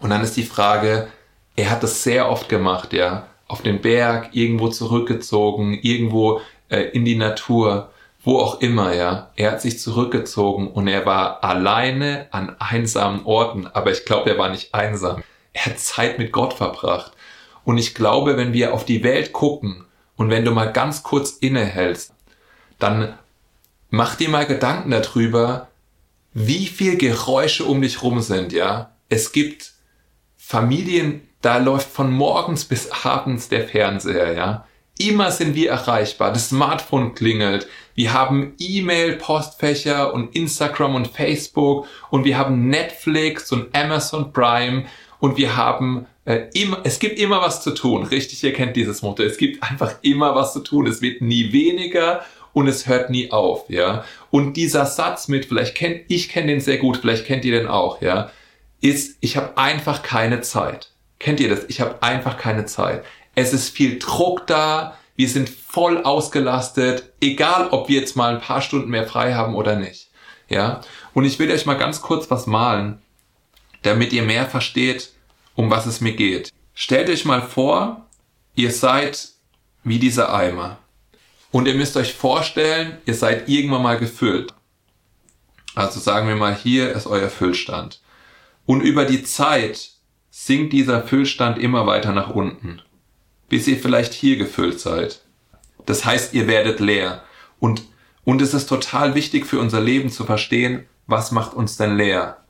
Und 0.00 0.08
dann 0.08 0.22
ist 0.22 0.38
die 0.38 0.42
Frage, 0.42 1.08
er 1.54 1.70
hat 1.70 1.82
das 1.82 2.02
sehr 2.02 2.30
oft 2.30 2.48
gemacht, 2.48 2.94
ja, 2.94 3.26
auf 3.46 3.60
den 3.60 3.82
Berg, 3.82 4.30
irgendwo 4.32 4.68
zurückgezogen, 4.68 5.74
irgendwo 5.74 6.40
äh, 6.70 6.80
in 6.80 7.04
die 7.04 7.16
Natur, 7.16 7.90
wo 8.24 8.38
auch 8.38 8.62
immer, 8.62 8.94
ja. 8.94 9.28
Er 9.36 9.50
hat 9.50 9.60
sich 9.60 9.78
zurückgezogen 9.78 10.68
und 10.68 10.88
er 10.88 11.04
war 11.04 11.44
alleine 11.44 12.28
an 12.30 12.56
einsamen 12.58 13.26
Orten, 13.26 13.66
aber 13.66 13.90
ich 13.90 14.06
glaube, 14.06 14.30
er 14.30 14.38
war 14.38 14.48
nicht 14.48 14.72
einsam. 14.72 15.22
Er 15.58 15.66
hat 15.66 15.80
Zeit 15.80 16.18
mit 16.18 16.30
Gott 16.30 16.52
verbracht. 16.52 17.12
Und 17.64 17.78
ich 17.78 17.94
glaube, 17.94 18.36
wenn 18.36 18.52
wir 18.52 18.72
auf 18.72 18.84
die 18.84 19.02
Welt 19.02 19.32
gucken 19.32 19.84
und 20.16 20.30
wenn 20.30 20.44
du 20.44 20.52
mal 20.52 20.72
ganz 20.72 21.02
kurz 21.02 21.32
innehältst, 21.32 22.14
dann 22.78 23.18
mach 23.90 24.14
dir 24.14 24.28
mal 24.28 24.46
Gedanken 24.46 24.92
darüber, 24.92 25.66
wie 26.32 26.66
viel 26.66 26.96
Geräusche 26.96 27.64
um 27.64 27.82
dich 27.82 28.02
rum 28.02 28.20
sind, 28.20 28.52
ja. 28.52 28.92
Es 29.08 29.32
gibt 29.32 29.72
Familien, 30.36 31.28
da 31.40 31.58
läuft 31.58 31.90
von 31.90 32.12
morgens 32.12 32.64
bis 32.64 32.90
abends 33.04 33.48
der 33.48 33.66
Fernseher, 33.66 34.34
ja. 34.34 34.66
Immer 34.96 35.32
sind 35.32 35.56
wir 35.56 35.70
erreichbar. 35.70 36.32
Das 36.32 36.50
Smartphone 36.50 37.14
klingelt. 37.14 37.66
Wir 37.94 38.12
haben 38.12 38.54
E-Mail-Postfächer 38.58 40.14
und 40.14 40.34
Instagram 40.36 40.94
und 40.94 41.08
Facebook 41.08 41.86
und 42.10 42.24
wir 42.24 42.38
haben 42.38 42.68
Netflix 42.68 43.50
und 43.50 43.76
Amazon 43.76 44.32
Prime 44.32 44.86
und 45.20 45.36
wir 45.36 45.56
haben 45.56 46.06
äh, 46.24 46.46
immer, 46.54 46.80
es 46.84 46.98
gibt 46.98 47.18
immer 47.18 47.40
was 47.40 47.62
zu 47.62 47.72
tun. 47.72 48.04
Richtig, 48.04 48.42
ihr 48.44 48.52
kennt 48.52 48.76
dieses 48.76 49.02
Motto. 49.02 49.22
Es 49.22 49.38
gibt 49.38 49.62
einfach 49.62 49.94
immer 50.02 50.34
was 50.34 50.52
zu 50.52 50.60
tun. 50.60 50.86
Es 50.86 51.00
wird 51.00 51.22
nie 51.22 51.52
weniger 51.52 52.22
und 52.52 52.66
es 52.66 52.86
hört 52.86 53.10
nie 53.10 53.30
auf, 53.30 53.68
ja. 53.68 54.04
Und 54.30 54.56
dieser 54.56 54.86
Satz 54.86 55.28
mit, 55.28 55.46
vielleicht 55.46 55.74
kennt, 55.74 56.02
ich 56.08 56.28
kenne 56.28 56.48
den 56.48 56.60
sehr 56.60 56.78
gut, 56.78 56.98
vielleicht 56.98 57.24
kennt 57.24 57.44
ihr 57.44 57.58
den 57.58 57.68
auch, 57.68 58.02
ja, 58.02 58.30
ist, 58.80 59.16
ich 59.20 59.36
habe 59.36 59.56
einfach 59.56 60.02
keine 60.02 60.40
Zeit. 60.40 60.90
Kennt 61.18 61.40
ihr 61.40 61.48
das? 61.48 61.64
Ich 61.68 61.80
habe 61.80 62.02
einfach 62.02 62.36
keine 62.36 62.66
Zeit. 62.66 63.04
Es 63.34 63.52
ist 63.52 63.70
viel 63.70 63.98
Druck 63.98 64.46
da, 64.46 64.96
wir 65.16 65.28
sind 65.28 65.48
voll 65.48 66.02
ausgelastet, 66.02 67.12
egal 67.20 67.68
ob 67.70 67.88
wir 67.88 68.00
jetzt 68.00 68.16
mal 68.16 68.34
ein 68.34 68.40
paar 68.40 68.60
Stunden 68.60 68.90
mehr 68.90 69.06
frei 69.06 69.34
haben 69.34 69.54
oder 69.54 69.76
nicht. 69.76 70.10
Ja? 70.48 70.80
Und 71.14 71.24
ich 71.24 71.38
will 71.38 71.50
euch 71.50 71.66
mal 71.66 71.74
ganz 71.74 72.00
kurz 72.02 72.30
was 72.30 72.46
malen, 72.46 73.00
damit 73.88 74.12
ihr 74.12 74.22
mehr 74.22 74.46
versteht, 74.46 75.12
um 75.54 75.70
was 75.70 75.86
es 75.86 76.00
mir 76.00 76.12
geht. 76.12 76.52
Stellt 76.74 77.08
euch 77.08 77.24
mal 77.24 77.42
vor, 77.42 78.06
ihr 78.54 78.70
seid 78.70 79.30
wie 79.82 79.98
dieser 79.98 80.32
Eimer. 80.32 80.78
Und 81.50 81.66
ihr 81.66 81.74
müsst 81.74 81.96
euch 81.96 82.12
vorstellen, 82.14 82.98
ihr 83.06 83.14
seid 83.14 83.48
irgendwann 83.48 83.82
mal 83.82 83.98
gefüllt. 83.98 84.52
Also 85.74 86.00
sagen 86.00 86.28
wir 86.28 86.36
mal, 86.36 86.54
hier 86.54 86.92
ist 86.92 87.06
euer 87.06 87.30
Füllstand. 87.30 88.00
Und 88.66 88.82
über 88.82 89.04
die 89.04 89.22
Zeit 89.22 89.90
sinkt 90.30 90.72
dieser 90.72 91.02
Füllstand 91.02 91.58
immer 91.58 91.86
weiter 91.86 92.12
nach 92.12 92.30
unten, 92.30 92.82
bis 93.48 93.66
ihr 93.66 93.78
vielleicht 93.78 94.12
hier 94.12 94.36
gefüllt 94.36 94.80
seid. 94.80 95.22
Das 95.86 96.04
heißt, 96.04 96.34
ihr 96.34 96.46
werdet 96.46 96.80
leer. 96.80 97.22
Und, 97.58 97.82
und 98.24 98.42
es 98.42 98.52
ist 98.52 98.68
total 98.68 99.14
wichtig 99.14 99.46
für 99.46 99.58
unser 99.58 99.80
Leben 99.80 100.10
zu 100.10 100.24
verstehen, 100.24 100.84
was 101.06 101.32
macht 101.32 101.54
uns 101.54 101.78
denn 101.78 101.96
leer? 101.96 102.44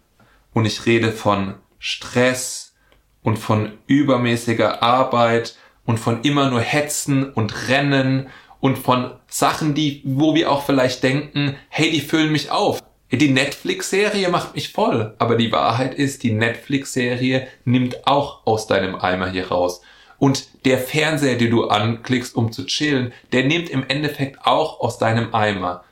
Und 0.52 0.66
ich 0.66 0.86
rede 0.86 1.12
von 1.12 1.54
Stress 1.78 2.74
und 3.22 3.38
von 3.38 3.78
übermäßiger 3.86 4.82
Arbeit 4.82 5.56
und 5.84 5.98
von 5.98 6.22
immer 6.22 6.50
nur 6.50 6.60
Hetzen 6.60 7.32
und 7.32 7.68
Rennen 7.68 8.28
und 8.60 8.78
von 8.78 9.12
Sachen, 9.28 9.74
die, 9.74 10.02
wo 10.04 10.34
wir 10.34 10.50
auch 10.50 10.64
vielleicht 10.64 11.02
denken, 11.02 11.56
hey, 11.68 11.90
die 11.90 12.00
füllen 12.00 12.32
mich 12.32 12.50
auf. 12.50 12.82
Die 13.10 13.30
Netflix-Serie 13.30 14.28
macht 14.28 14.54
mich 14.54 14.72
voll. 14.72 15.14
Aber 15.18 15.36
die 15.36 15.50
Wahrheit 15.50 15.94
ist, 15.94 16.22
die 16.22 16.32
Netflix-Serie 16.32 17.48
nimmt 17.64 18.06
auch 18.06 18.46
aus 18.46 18.66
deinem 18.66 18.96
Eimer 18.96 19.30
hier 19.30 19.48
raus. 19.48 19.80
Und 20.18 20.64
der 20.66 20.78
Fernseher, 20.78 21.36
den 21.36 21.50
du 21.50 21.68
anklickst, 21.68 22.34
um 22.34 22.52
zu 22.52 22.66
chillen, 22.66 23.12
der 23.32 23.44
nimmt 23.44 23.70
im 23.70 23.84
Endeffekt 23.88 24.44
auch 24.44 24.80
aus 24.80 24.98
deinem 24.98 25.34
Eimer. 25.34 25.84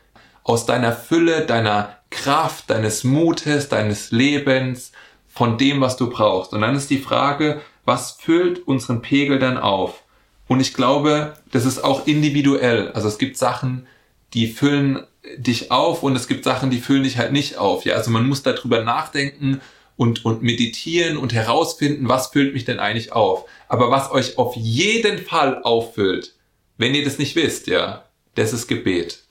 Aus 0.42 0.66
deiner 0.66 0.92
Fülle, 0.92 1.46
deiner 1.46 1.96
Kraft, 2.16 2.70
deines 2.70 3.04
Mutes, 3.04 3.68
deines 3.68 4.11
Lebens, 4.11 4.92
von 5.28 5.58
dem, 5.58 5.82
was 5.82 5.99
du 5.99 6.08
brauchst. 6.08 6.54
Und 6.54 6.62
dann 6.62 6.75
ist 6.75 6.88
die 6.88 6.99
Frage, 6.99 7.61
was 7.85 8.12
füllt 8.12 8.66
unseren 8.66 9.02
Pegel 9.02 9.38
dann 9.38 9.58
auf? 9.58 10.02
Und 10.49 10.61
ich 10.61 10.73
glaube, 10.73 11.35
das 11.52 11.66
ist 11.66 11.85
auch 11.85 12.06
individuell. 12.06 12.90
Also 12.92 13.06
es 13.08 13.18
gibt 13.18 13.37
Sachen, 13.37 13.87
die 14.32 14.46
füllen 14.46 15.06
dich 15.37 15.70
auf 15.70 16.02
und 16.02 16.16
es 16.16 16.26
gibt 16.26 16.44
Sachen, 16.44 16.70
die 16.70 16.80
füllen 16.80 17.02
dich 17.02 17.18
halt 17.18 17.32
nicht 17.32 17.58
auf. 17.58 17.85
Ja, 17.85 17.96
also 17.96 18.11
man 18.11 18.26
muss 18.26 18.42
darüber 18.42 18.82
nachdenken 18.82 19.61
und, 19.96 20.25
und 20.25 20.42
meditieren 20.42 21.18
und 21.18 21.35
herausfinden, 21.35 22.08
was 22.08 22.28
füllt 22.28 22.54
mich 22.54 22.64
denn 22.64 22.78
eigentlich 22.78 23.12
auf. 23.12 23.44
Aber 23.68 23.90
was 23.90 24.11
euch 24.11 24.38
auf 24.38 24.56
jeden 24.56 25.18
Fall 25.18 25.62
auffüllt, 25.62 26.35
wenn 26.78 26.94
ihr 26.94 27.04
das 27.04 27.18
nicht 27.18 27.37
wisst, 27.37 27.66
ja, 27.66 28.04
das 28.37 28.54
ist 28.54 28.68
Gebet. 28.68 29.25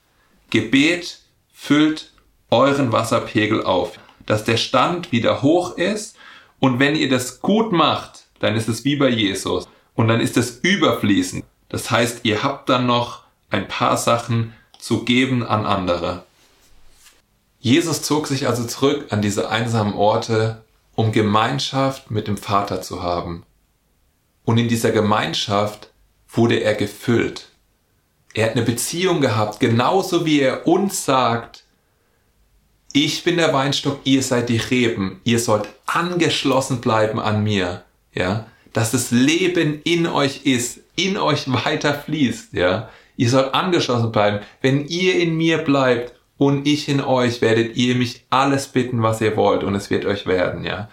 Gebet 0.51 1.19
füllt 1.51 2.11
euren 2.55 2.91
Wasserpegel 2.91 3.63
auf, 3.63 3.99
dass 4.25 4.43
der 4.43 4.57
Stand 4.57 5.11
wieder 5.11 5.41
hoch 5.41 5.77
ist 5.77 6.15
und 6.59 6.79
wenn 6.79 6.95
ihr 6.95 7.09
das 7.09 7.41
gut 7.41 7.71
macht, 7.71 8.25
dann 8.39 8.55
ist 8.55 8.69
es 8.69 8.85
wie 8.85 8.95
bei 8.95 9.09
Jesus 9.09 9.67
und 9.93 10.07
dann 10.07 10.21
ist 10.21 10.37
es 10.37 10.59
überfließend. 10.61 11.43
Das 11.69 11.91
heißt, 11.91 12.21
ihr 12.23 12.43
habt 12.43 12.69
dann 12.69 12.85
noch 12.85 13.23
ein 13.49 13.67
paar 13.67 13.97
Sachen 13.97 14.53
zu 14.79 15.03
geben 15.03 15.45
an 15.45 15.65
andere. 15.65 16.23
Jesus 17.59 18.01
zog 18.03 18.27
sich 18.27 18.47
also 18.47 18.65
zurück 18.65 19.07
an 19.09 19.21
diese 19.21 19.49
einsamen 19.49 19.93
Orte, 19.93 20.63
um 20.93 21.11
Gemeinschaft 21.11 22.11
mit 22.11 22.27
dem 22.27 22.37
Vater 22.37 22.81
zu 22.81 23.01
haben. 23.01 23.43
Und 24.43 24.57
in 24.57 24.67
dieser 24.67 24.91
Gemeinschaft 24.91 25.89
wurde 26.29 26.57
er 26.57 26.75
gefüllt. 26.75 27.49
Er 28.33 28.45
hat 28.45 28.51
eine 28.51 28.65
Beziehung 28.65 29.21
gehabt, 29.21 29.59
genauso 29.59 30.25
wie 30.25 30.41
er 30.41 30.67
uns 30.67 31.05
sagt, 31.05 31.64
ich 32.95 33.23
bin 33.23 33.37
der 33.37 33.53
Weinstock, 33.53 33.99
ihr 34.03 34.23
seid 34.23 34.49
die 34.49 34.57
Reben, 34.57 35.21
ihr 35.23 35.39
sollt 35.39 35.69
angeschlossen 35.85 36.81
bleiben 36.81 37.19
an 37.19 37.43
mir, 37.43 37.83
ja 38.13 38.47
dass 38.75 38.91
das 38.91 39.09
Leben 39.11 39.79
in 39.85 40.05
euch 40.05 40.41
ist, 40.43 40.81
in 40.97 41.17
euch 41.17 41.49
weiter 41.49 41.93
fließt, 41.93 42.51
ja. 42.53 42.89
Ihr 43.15 43.29
sollt 43.29 43.53
angeschlossen 43.53 44.11
bleiben. 44.11 44.39
Wenn 44.61 44.85
ihr 44.87 45.17
in 45.17 45.37
mir 45.37 45.59
bleibt 45.59 46.13
und 46.37 46.67
ich 46.67 46.89
in 46.89 46.99
euch, 46.99 47.41
werdet 47.41 47.77
ihr 47.77 47.95
mich 47.95 48.25
alles 48.29 48.67
bitten, 48.67 49.01
was 49.01 49.21
ihr 49.21 49.37
wollt 49.37 49.63
und 49.63 49.75
es 49.75 49.89
wird 49.89 50.03
euch 50.03 50.25
werden, 50.27 50.65
ja. 50.65 50.89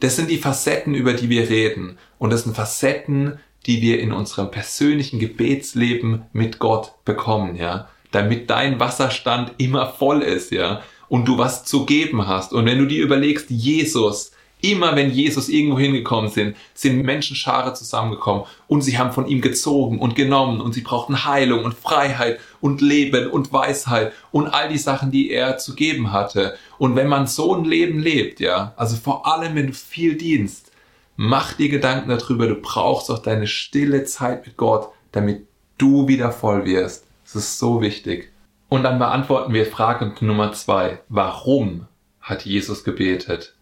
Das 0.00 0.16
sind 0.16 0.30
die 0.30 0.38
Facetten, 0.38 0.94
über 0.94 1.12
die 1.12 1.28
wir 1.28 1.50
reden. 1.50 1.98
Und 2.16 2.32
das 2.32 2.44
sind 2.44 2.56
Facetten, 2.56 3.38
die 3.66 3.82
wir 3.82 4.00
in 4.00 4.12
unserem 4.12 4.50
persönlichen 4.50 5.18
Gebetsleben 5.18 6.22
mit 6.32 6.58
Gott 6.58 6.92
bekommen, 7.04 7.54
ja. 7.56 7.90
Damit 8.12 8.48
dein 8.48 8.80
Wasserstand 8.80 9.52
immer 9.58 9.88
voll 9.92 10.22
ist, 10.22 10.52
ja. 10.52 10.80
Und 11.08 11.26
du 11.26 11.38
was 11.38 11.64
zu 11.64 11.86
geben 11.86 12.26
hast. 12.26 12.52
Und 12.52 12.66
wenn 12.66 12.78
du 12.78 12.86
dir 12.86 13.02
überlegst, 13.02 13.50
Jesus, 13.50 14.32
Immer 14.62 14.96
wenn 14.96 15.10
Jesus 15.10 15.50
irgendwo 15.50 15.78
hingekommen 15.78 16.30
sind, 16.30 16.56
sind 16.72 17.04
Menschenschare 17.04 17.74
zusammengekommen 17.74 18.44
und 18.68 18.80
sie 18.80 18.96
haben 18.96 19.12
von 19.12 19.28
ihm 19.28 19.42
gezogen 19.42 19.98
und 19.98 20.14
genommen 20.14 20.62
und 20.62 20.72
sie 20.72 20.80
brauchten 20.80 21.26
Heilung 21.26 21.64
und 21.64 21.74
Freiheit 21.74 22.40
und 22.62 22.80
Leben 22.80 23.28
und 23.28 23.52
Weisheit 23.52 24.12
und 24.32 24.48
all 24.48 24.70
die 24.70 24.78
Sachen, 24.78 25.10
die 25.10 25.30
er 25.30 25.58
zu 25.58 25.74
geben 25.74 26.10
hatte. 26.10 26.56
Und 26.78 26.96
wenn 26.96 27.06
man 27.06 27.26
so 27.26 27.54
ein 27.54 27.66
Leben 27.66 27.98
lebt, 27.98 28.40
ja, 28.40 28.72
also 28.76 28.96
vor 28.96 29.26
allem 29.26 29.54
wenn 29.56 29.66
du 29.66 29.72
viel 29.74 30.16
dienst, 30.16 30.72
mach 31.16 31.52
dir 31.52 31.68
Gedanken 31.68 32.08
darüber, 32.08 32.46
du 32.46 32.54
brauchst 32.54 33.10
auch 33.10 33.18
deine 33.18 33.46
stille 33.46 34.04
Zeit 34.04 34.46
mit 34.46 34.56
Gott, 34.56 34.88
damit 35.12 35.46
du 35.76 36.08
wieder 36.08 36.32
voll 36.32 36.64
wirst. 36.64 37.04
Das 37.24 37.34
ist 37.34 37.58
so 37.58 37.82
wichtig. 37.82 38.32
Und 38.68 38.82
dann 38.82 38.98
beantworten 38.98 39.52
wir 39.52 39.66
Frage 39.66 40.12
Nummer 40.20 40.52
zwei. 40.52 41.00
Warum 41.08 41.86
hat 42.20 42.44
Jesus 42.44 42.84
gebetet? 42.84 43.56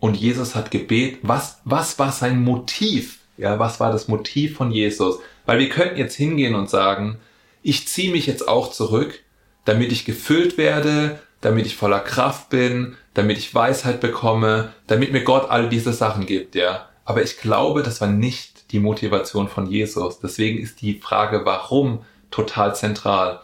und 0.00 0.16
Jesus 0.16 0.54
hat 0.54 0.70
gebet. 0.70 1.18
Was, 1.22 1.60
was 1.64 1.98
war 1.98 2.12
sein 2.12 2.42
Motiv? 2.42 3.20
Ja, 3.36 3.58
was 3.58 3.80
war 3.80 3.92
das 3.92 4.08
Motiv 4.08 4.56
von 4.56 4.70
Jesus? 4.70 5.18
Weil 5.46 5.58
wir 5.58 5.68
könnten 5.68 5.98
jetzt 5.98 6.16
hingehen 6.16 6.54
und 6.54 6.70
sagen, 6.70 7.18
ich 7.62 7.88
ziehe 7.88 8.12
mich 8.12 8.26
jetzt 8.26 8.46
auch 8.48 8.70
zurück, 8.70 9.20
damit 9.64 9.92
ich 9.92 10.04
gefüllt 10.04 10.58
werde, 10.58 11.20
damit 11.40 11.66
ich 11.66 11.76
voller 11.76 12.00
Kraft 12.00 12.50
bin, 12.50 12.96
damit 13.14 13.38
ich 13.38 13.54
Weisheit 13.54 14.00
bekomme, 14.00 14.72
damit 14.86 15.12
mir 15.12 15.22
Gott 15.22 15.50
all 15.50 15.68
diese 15.68 15.92
Sachen 15.92 16.26
gibt, 16.26 16.54
ja. 16.54 16.88
Aber 17.04 17.22
ich 17.22 17.38
glaube, 17.38 17.82
das 17.82 18.00
war 18.00 18.08
nicht 18.08 18.72
die 18.72 18.80
Motivation 18.80 19.48
von 19.48 19.66
Jesus. 19.66 20.20
Deswegen 20.20 20.58
ist 20.58 20.82
die 20.82 20.98
Frage, 20.98 21.44
warum, 21.44 22.00
total 22.30 22.74
zentral. 22.74 23.40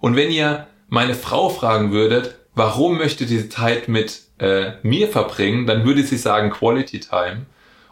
Und 0.00 0.16
wenn 0.16 0.30
ihr 0.30 0.66
meine 0.88 1.14
Frau 1.14 1.48
fragen 1.48 1.92
würdet, 1.92 2.36
warum 2.54 2.98
möchte 2.98 3.26
diese 3.26 3.48
Zeit 3.48 3.88
mit 3.88 4.22
äh, 4.38 4.72
mir 4.82 5.08
verbringen, 5.08 5.66
dann 5.66 5.84
würde 5.84 6.02
sie 6.02 6.16
sagen 6.16 6.50
Quality 6.50 7.00
Time. 7.00 7.46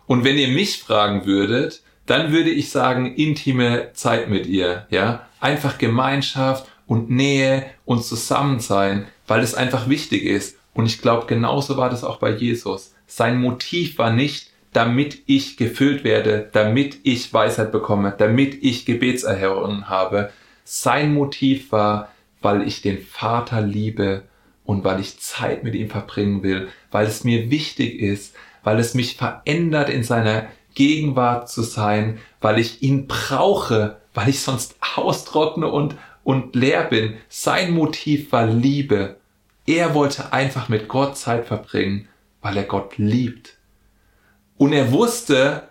Und 0.06 0.24
wenn 0.24 0.38
ihr 0.38 0.48
mich 0.48 0.78
fragen 0.82 1.26
würdet, 1.26 1.82
dann 2.06 2.32
würde 2.32 2.50
ich 2.50 2.70
sagen 2.70 3.14
intime 3.14 3.90
Zeit 3.92 4.30
mit 4.30 4.46
ihr, 4.46 4.86
ja, 4.90 5.26
einfach 5.40 5.78
Gemeinschaft 5.78 6.66
und 6.86 7.10
Nähe 7.10 7.66
und 7.84 8.04
Zusammensein, 8.04 9.06
weil 9.26 9.40
es 9.40 9.54
einfach 9.54 9.88
wichtig 9.88 10.24
ist. 10.24 10.56
Und 10.72 10.86
ich 10.86 11.02
glaube, 11.02 11.26
genauso 11.26 11.76
war 11.76 11.90
das 11.90 12.04
auch 12.04 12.18
bei 12.18 12.30
Jesus. 12.30 12.94
Sein 13.06 13.40
Motiv 13.40 13.98
war 13.98 14.12
nicht, 14.12 14.50
damit 14.72 15.22
ich 15.26 15.56
gefüllt 15.56 16.04
werde, 16.04 16.48
damit 16.52 16.98
ich 17.02 17.32
Weisheit 17.32 17.72
bekomme, 17.72 18.14
damit 18.16 18.62
ich 18.62 18.84
Gebetserhörungen 18.84 19.88
habe. 19.88 20.30
Sein 20.68 21.14
Motiv 21.14 21.70
war, 21.70 22.10
weil 22.42 22.66
ich 22.66 22.82
den 22.82 22.98
Vater 23.00 23.60
liebe 23.60 24.24
und 24.64 24.82
weil 24.82 24.98
ich 24.98 25.20
Zeit 25.20 25.62
mit 25.62 25.76
ihm 25.76 25.88
verbringen 25.88 26.42
will, 26.42 26.68
weil 26.90 27.06
es 27.06 27.22
mir 27.22 27.50
wichtig 27.50 28.00
ist, 28.00 28.34
weil 28.64 28.80
es 28.80 28.94
mich 28.94 29.16
verändert, 29.16 29.88
in 29.88 30.02
seiner 30.02 30.48
Gegenwart 30.74 31.48
zu 31.48 31.62
sein, 31.62 32.18
weil 32.40 32.58
ich 32.58 32.82
ihn 32.82 33.06
brauche, 33.06 33.98
weil 34.12 34.28
ich 34.28 34.42
sonst 34.42 34.74
austrockne 34.96 35.68
und, 35.68 35.94
und 36.24 36.56
leer 36.56 36.82
bin. 36.82 37.14
Sein 37.28 37.70
Motiv 37.70 38.32
war 38.32 38.46
Liebe. 38.46 39.18
Er 39.66 39.94
wollte 39.94 40.32
einfach 40.32 40.68
mit 40.68 40.88
Gott 40.88 41.16
Zeit 41.16 41.46
verbringen, 41.46 42.08
weil 42.42 42.56
er 42.56 42.64
Gott 42.64 42.98
liebt. 42.98 43.56
Und 44.58 44.72
er 44.72 44.90
wusste, 44.90 45.68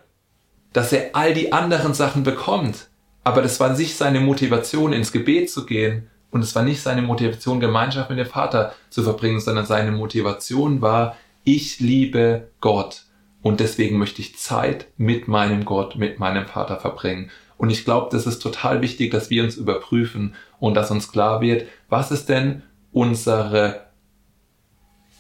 dass 0.71 0.93
er 0.93 1.09
all 1.17 1.33
die 1.33 1.51
anderen 1.51 1.93
Sachen 1.93 2.23
bekommt. 2.23 2.87
Aber 3.25 3.41
das 3.41 3.59
war 3.59 3.75
nicht 3.75 3.97
seine 3.97 4.21
Motivation, 4.21 4.93
ins 4.93 5.11
Gebet 5.11 5.49
zu 5.49 5.65
gehen. 5.65 6.07
Und 6.29 6.43
es 6.43 6.55
war 6.55 6.63
nicht 6.63 6.81
seine 6.81 7.01
Motivation, 7.01 7.59
Gemeinschaft 7.59 8.09
mit 8.09 8.19
dem 8.19 8.27
Vater 8.27 8.73
zu 8.89 9.03
verbringen, 9.03 9.39
sondern 9.39 9.65
seine 9.65 9.91
Motivation 9.91 10.81
war, 10.81 11.17
ich 11.43 11.79
liebe 11.79 12.49
Gott. 12.61 13.03
Und 13.41 13.59
deswegen 13.59 13.97
möchte 13.97 14.21
ich 14.21 14.37
Zeit 14.37 14.87
mit 14.97 15.27
meinem 15.27 15.65
Gott, 15.65 15.95
mit 15.95 16.19
meinem 16.19 16.45
Vater 16.45 16.77
verbringen. 16.77 17.31
Und 17.57 17.71
ich 17.71 17.83
glaube, 17.83 18.09
das 18.11 18.27
ist 18.27 18.39
total 18.39 18.81
wichtig, 18.81 19.11
dass 19.11 19.29
wir 19.29 19.43
uns 19.43 19.55
überprüfen 19.55 20.35
und 20.59 20.75
dass 20.75 20.91
uns 20.91 21.11
klar 21.11 21.41
wird, 21.41 21.67
was 21.89 22.11
ist 22.11 22.29
denn 22.29 22.61
unsere 22.91 23.87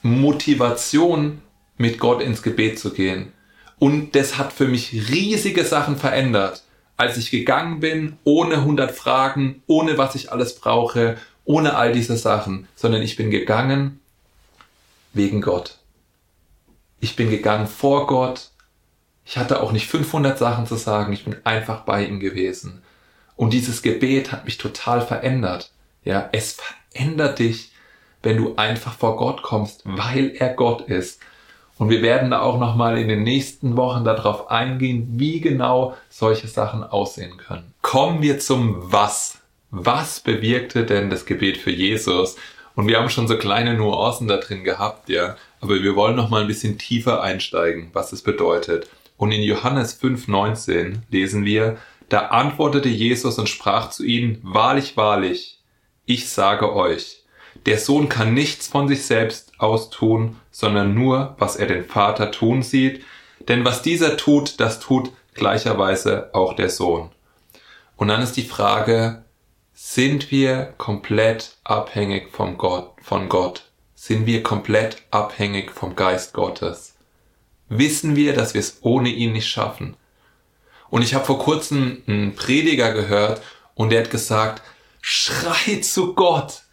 Motivation, 0.03 1.41
mit 1.77 1.99
Gott 1.99 2.21
ins 2.21 2.43
Gebet 2.43 2.79
zu 2.79 2.93
gehen. 2.93 3.33
Und 3.79 4.15
das 4.15 4.37
hat 4.37 4.53
für 4.53 4.67
mich 4.67 4.93
riesige 5.11 5.63
Sachen 5.65 5.97
verändert, 5.97 6.64
als 6.97 7.17
ich 7.17 7.31
gegangen 7.31 7.79
bin, 7.79 8.17
ohne 8.23 8.55
100 8.55 8.91
Fragen, 8.91 9.61
ohne 9.67 9.97
was 9.97 10.15
ich 10.15 10.31
alles 10.31 10.55
brauche, 10.55 11.17
ohne 11.43 11.75
all 11.75 11.91
diese 11.91 12.17
Sachen, 12.17 12.67
sondern 12.75 13.01
ich 13.01 13.15
bin 13.15 13.31
gegangen 13.31 13.99
wegen 15.13 15.41
Gott. 15.41 15.77
Ich 16.99 17.15
bin 17.15 17.29
gegangen 17.29 17.67
vor 17.67 18.07
Gott. 18.07 18.49
Ich 19.25 19.37
hatte 19.37 19.61
auch 19.61 19.71
nicht 19.71 19.87
500 19.87 20.37
Sachen 20.37 20.65
zu 20.65 20.75
sagen, 20.75 21.13
ich 21.13 21.25
bin 21.25 21.35
einfach 21.43 21.81
bei 21.81 22.05
ihm 22.05 22.19
gewesen. 22.19 22.81
Und 23.35 23.53
dieses 23.53 23.81
Gebet 23.81 24.31
hat 24.31 24.45
mich 24.45 24.57
total 24.57 25.01
verändert. 25.01 25.71
Ja, 26.03 26.29
es 26.31 26.57
verändert 26.93 27.39
dich, 27.39 27.71
wenn 28.23 28.37
du 28.37 28.55
einfach 28.55 28.95
vor 28.95 29.17
Gott 29.17 29.41
kommst, 29.41 29.81
weil 29.85 30.31
er 30.35 30.53
Gott 30.53 30.87
ist. 30.87 31.19
Und 31.77 31.89
wir 31.89 32.01
werden 32.01 32.31
da 32.31 32.41
auch 32.41 32.59
nochmal 32.59 32.97
in 32.97 33.07
den 33.07 33.23
nächsten 33.23 33.75
Wochen 33.75 34.05
darauf 34.05 34.49
eingehen, 34.49 35.07
wie 35.13 35.41
genau 35.41 35.95
solche 36.09 36.47
Sachen 36.47 36.83
aussehen 36.83 37.37
können. 37.37 37.73
Kommen 37.81 38.21
wir 38.21 38.39
zum 38.39 38.91
Was. 38.91 39.39
Was 39.71 40.21
bewirkte 40.21 40.85
denn 40.85 41.09
das 41.09 41.25
Gebet 41.25 41.57
für 41.57 41.71
Jesus? 41.71 42.37
Und 42.75 42.87
wir 42.87 42.97
haben 42.97 43.09
schon 43.09 43.27
so 43.27 43.37
kleine 43.37 43.73
Nuancen 43.73 44.27
da 44.27 44.37
drin 44.37 44.63
gehabt, 44.63 45.09
ja. 45.09 45.35
Aber 45.59 45.81
wir 45.81 45.95
wollen 45.95 46.15
nochmal 46.15 46.41
ein 46.41 46.47
bisschen 46.47 46.77
tiefer 46.77 47.21
einsteigen, 47.21 47.89
was 47.93 48.13
es 48.13 48.21
bedeutet. 48.21 48.87
Und 49.17 49.31
in 49.31 49.41
Johannes 49.41 50.01
5,19 50.01 50.99
lesen 51.09 51.45
wir, 51.45 51.77
da 52.09 52.27
antwortete 52.27 52.89
Jesus 52.89 53.39
und 53.39 53.49
sprach 53.49 53.89
zu 53.89 54.03
ihnen, 54.03 54.39
wahrlich, 54.43 54.95
wahrlich, 54.95 55.59
ich 56.05 56.29
sage 56.29 56.73
euch, 56.73 57.23
der 57.65 57.79
Sohn 57.79 58.09
kann 58.09 58.33
nichts 58.33 58.67
von 58.67 58.87
sich 58.87 59.05
selbst 59.05 59.44
aus 59.57 59.89
tun, 59.89 60.37
sondern 60.51 60.93
nur, 60.93 61.35
was 61.37 61.55
er 61.55 61.67
den 61.67 61.85
Vater 61.85 62.31
tun 62.31 62.63
sieht, 62.63 63.03
denn 63.47 63.65
was 63.65 63.81
dieser 63.81 64.17
tut, 64.17 64.59
das 64.59 64.79
tut 64.79 65.11
gleicherweise 65.33 66.29
auch 66.33 66.53
der 66.53 66.69
Sohn. 66.69 67.09
Und 67.95 68.07
dann 68.07 68.21
ist 68.21 68.37
die 68.37 68.43
Frage, 68.43 69.23
sind 69.73 70.31
wir 70.31 70.73
komplett 70.77 71.57
abhängig 71.63 72.31
vom 72.31 72.57
Gott, 72.57 72.93
von 73.01 73.29
Gott? 73.29 73.69
Sind 73.93 74.25
wir 74.25 74.43
komplett 74.43 75.03
abhängig 75.11 75.71
vom 75.71 75.95
Geist 75.95 76.33
Gottes? 76.33 76.95
Wissen 77.69 78.15
wir, 78.15 78.33
dass 78.33 78.53
wir 78.53 78.59
es 78.59 78.79
ohne 78.81 79.09
ihn 79.09 79.33
nicht 79.33 79.47
schaffen? 79.47 79.97
Und 80.89 81.01
ich 81.01 81.13
habe 81.13 81.25
vor 81.25 81.39
kurzem 81.39 82.03
einen 82.07 82.35
Prediger 82.35 82.93
gehört 82.93 83.41
und 83.73 83.89
der 83.89 84.03
hat 84.03 84.11
gesagt, 84.11 84.61
schrei 85.01 85.81
zu 85.81 86.13
Gott. 86.13 86.63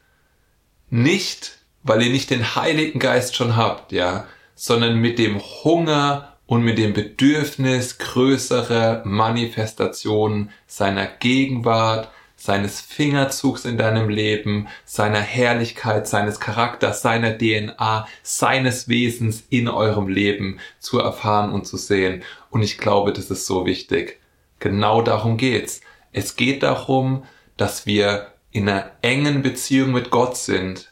Nicht, 0.91 1.59
weil 1.83 2.03
ihr 2.03 2.11
nicht 2.11 2.31
den 2.31 2.55
Heiligen 2.55 2.99
Geist 2.99 3.37
schon 3.37 3.57
habt, 3.57 3.93
ja, 3.93 4.27
sondern 4.55 4.97
mit 4.97 5.19
dem 5.19 5.41
Hunger 5.65 6.37
und 6.47 6.63
mit 6.63 6.79
dem 6.79 6.93
Bedürfnis 6.93 7.99
größere 7.99 9.03
Manifestationen 9.05 10.51
seiner 10.67 11.07
Gegenwart, 11.07 12.11
seines 12.37 12.81
Fingerzugs 12.81 13.65
in 13.65 13.79
deinem 13.79 14.09
Leben, 14.09 14.69
seiner 14.85 15.21
Herrlichkeit, 15.21 16.09
seines 16.09 16.41
Charakters, 16.41 17.01
seiner 17.01 17.39
DNA, 17.39 18.07
seines 18.23 18.89
Wesens 18.89 19.45
in 19.49 19.69
eurem 19.69 20.09
Leben 20.09 20.59
zu 20.81 20.99
erfahren 20.99 21.53
und 21.53 21.67
zu 21.67 21.77
sehen. 21.77 22.23
Und 22.51 22.63
ich 22.63 22.79
glaube, 22.79 23.13
das 23.13 23.31
ist 23.31 23.47
so 23.47 23.65
wichtig. 23.65 24.21
Genau 24.59 25.03
darum 25.03 25.37
geht's. 25.37 25.81
Es 26.13 26.37
geht 26.37 26.63
darum, 26.63 27.25
dass 27.57 27.87
wir 27.87 28.33
in 28.51 28.69
einer 28.69 28.91
engen 29.03 29.43
Beziehung 29.43 29.93
mit 29.93 30.11
Gott 30.11 30.37
sind 30.37 30.92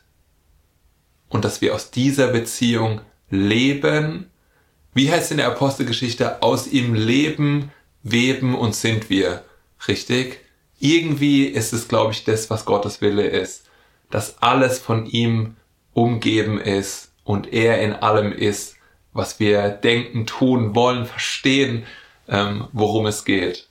und 1.31 1.47
dass 1.47 1.63
wir 1.63 1.75
aus 1.75 1.91
dieser 1.91 2.29
Beziehung 2.29 3.01
leben. 3.31 4.31
Wie 4.93 5.11
heißt 5.11 5.31
in 5.31 5.39
der 5.39 5.47
Apostelgeschichte? 5.47 6.43
Aus 6.43 6.67
ihm 6.67 6.93
leben, 6.93 7.73
weben 8.03 8.55
und 8.55 8.75
sind 8.75 9.09
wir. 9.09 9.45
Richtig? 9.89 10.41
Irgendwie 10.79 11.45
ist 11.45 11.73
es, 11.73 11.89
glaube 11.89 12.13
ich, 12.13 12.25
das, 12.25 12.51
was 12.51 12.67
Gottes 12.67 13.01
Wille 13.01 13.27
ist. 13.27 13.71
Dass 14.11 14.43
alles 14.43 14.79
von 14.79 15.07
ihm 15.07 15.57
umgeben 15.95 16.61
ist 16.61 17.13
und 17.25 17.53
er 17.53 17.81
in 17.81 17.95
allem 17.95 18.33
ist, 18.33 18.77
was 19.13 19.41
wir 19.41 19.69
denken, 19.69 20.27
tun, 20.27 20.75
wollen, 20.75 21.07
verstehen, 21.07 21.85
ähm, 22.29 22.69
worum 22.73 23.07
es 23.07 23.25
geht. 23.25 23.69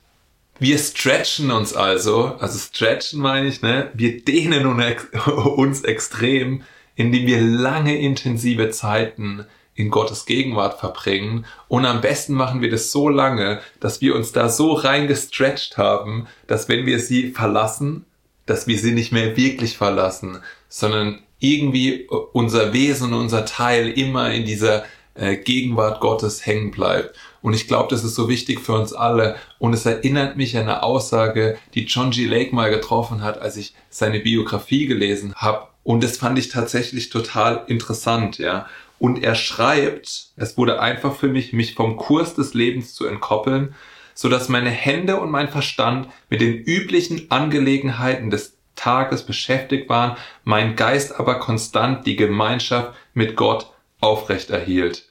Wir 0.58 0.78
stretchen 0.78 1.50
uns 1.50 1.72
also, 1.74 2.36
also 2.38 2.58
stretchen 2.58 3.20
meine 3.20 3.48
ich, 3.48 3.62
ne? 3.62 3.90
Wir 3.94 4.22
dehnen 4.22 4.66
uns 5.56 5.82
extrem 5.82 6.62
indem 6.96 7.26
wir 7.26 7.40
lange 7.40 7.98
intensive 7.98 8.70
Zeiten 8.70 9.46
in 9.74 9.90
Gottes 9.90 10.26
Gegenwart 10.26 10.78
verbringen. 10.78 11.46
Und 11.68 11.86
am 11.86 12.00
besten 12.00 12.34
machen 12.34 12.60
wir 12.60 12.70
das 12.70 12.92
so 12.92 13.08
lange, 13.08 13.60
dass 13.80 14.00
wir 14.00 14.14
uns 14.14 14.32
da 14.32 14.48
so 14.48 14.72
reingestretcht 14.72 15.78
haben, 15.78 16.26
dass 16.46 16.68
wenn 16.68 16.86
wir 16.86 17.00
sie 17.00 17.30
verlassen, 17.30 18.04
dass 18.46 18.66
wir 18.66 18.78
sie 18.78 18.92
nicht 18.92 19.12
mehr 19.12 19.36
wirklich 19.36 19.76
verlassen, 19.76 20.38
sondern 20.68 21.20
irgendwie 21.38 22.08
unser 22.32 22.72
Wesen, 22.72 23.14
unser 23.14 23.46
Teil 23.46 23.88
immer 23.88 24.30
in 24.32 24.44
dieser 24.44 24.84
äh, 25.14 25.36
Gegenwart 25.36 26.00
Gottes 26.00 26.44
hängen 26.44 26.70
bleibt. 26.70 27.16
Und 27.42 27.54
ich 27.54 27.66
glaube, 27.66 27.88
das 27.90 28.04
ist 28.04 28.14
so 28.14 28.28
wichtig 28.28 28.60
für 28.60 28.74
uns 28.74 28.92
alle. 28.92 29.36
Und 29.58 29.72
es 29.72 29.86
erinnert 29.86 30.36
mich 30.36 30.56
an 30.56 30.64
eine 30.64 30.82
Aussage, 30.82 31.58
die 31.74 31.84
John 31.84 32.10
G. 32.10 32.26
Lake 32.26 32.54
mal 32.54 32.70
getroffen 32.70 33.22
hat, 33.22 33.40
als 33.40 33.56
ich 33.56 33.72
seine 33.88 34.20
Biografie 34.20 34.86
gelesen 34.86 35.32
habe. 35.36 35.69
Und 35.82 36.04
das 36.04 36.18
fand 36.18 36.38
ich 36.38 36.48
tatsächlich 36.48 37.10
total 37.10 37.64
interessant, 37.66 38.38
ja. 38.38 38.66
Und 38.98 39.22
er 39.22 39.34
schreibt, 39.34 40.26
es 40.36 40.58
wurde 40.58 40.80
einfach 40.80 41.16
für 41.16 41.28
mich, 41.28 41.54
mich 41.54 41.74
vom 41.74 41.96
Kurs 41.96 42.34
des 42.34 42.52
Lebens 42.52 42.94
zu 42.94 43.06
entkoppeln, 43.06 43.74
so 44.14 44.28
dass 44.28 44.50
meine 44.50 44.70
Hände 44.70 45.18
und 45.18 45.30
mein 45.30 45.48
Verstand 45.48 46.08
mit 46.28 46.42
den 46.42 46.54
üblichen 46.54 47.30
Angelegenheiten 47.30 48.28
des 48.28 48.58
Tages 48.76 49.24
beschäftigt 49.24 49.88
waren, 49.88 50.16
mein 50.44 50.76
Geist 50.76 51.18
aber 51.18 51.38
konstant 51.38 52.06
die 52.06 52.16
Gemeinschaft 52.16 52.92
mit 53.14 53.36
Gott 53.36 53.72
aufrechterhielt. 54.00 55.06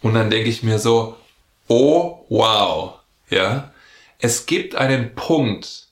Und 0.00 0.14
dann 0.14 0.30
denke 0.30 0.48
ich 0.48 0.62
mir 0.62 0.78
so, 0.78 1.16
oh 1.68 2.24
wow, 2.30 3.00
ja. 3.28 3.72
Es 4.18 4.46
gibt 4.46 4.74
einen 4.74 5.14
Punkt, 5.14 5.88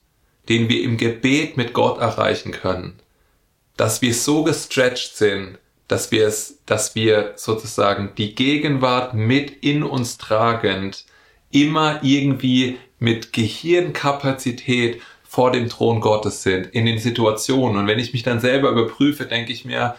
den 0.49 0.71
wir 0.71 0.83
im 0.83 0.97
Gebet 0.97 1.59
mit 1.59 1.75
Gott 1.75 1.99
erreichen 1.99 2.53
können 2.53 2.99
dass 3.79 4.03
wir 4.03 4.13
so 4.13 4.43
gestretched 4.43 5.17
sind, 5.17 5.57
dass 5.87 6.11
wir 6.11 6.27
es, 6.27 6.59
dass 6.67 6.95
wir 6.95 7.33
sozusagen 7.37 8.13
die 8.19 8.35
Gegenwart 8.35 9.15
mit 9.15 9.51
in 9.63 9.83
uns 9.83 10.19
tragend 10.19 11.07
immer 11.51 12.01
irgendwie 12.03 12.79
mit 12.99 13.33
Gehirnkapazität 13.33 15.01
vor 15.23 15.53
dem 15.53 15.69
Thron 15.69 16.01
Gottes 16.01 16.43
sind, 16.43 16.67
in 16.67 16.87
den 16.87 16.99
Situationen. 16.99 17.79
Und 17.79 17.87
wenn 17.87 18.01
ich 18.01 18.13
mich 18.13 18.25
dann 18.25 18.41
selber 18.41 18.71
überprüfe, 18.71 19.27
denke 19.27 19.53
ich 19.53 19.65
mir, 19.65 19.95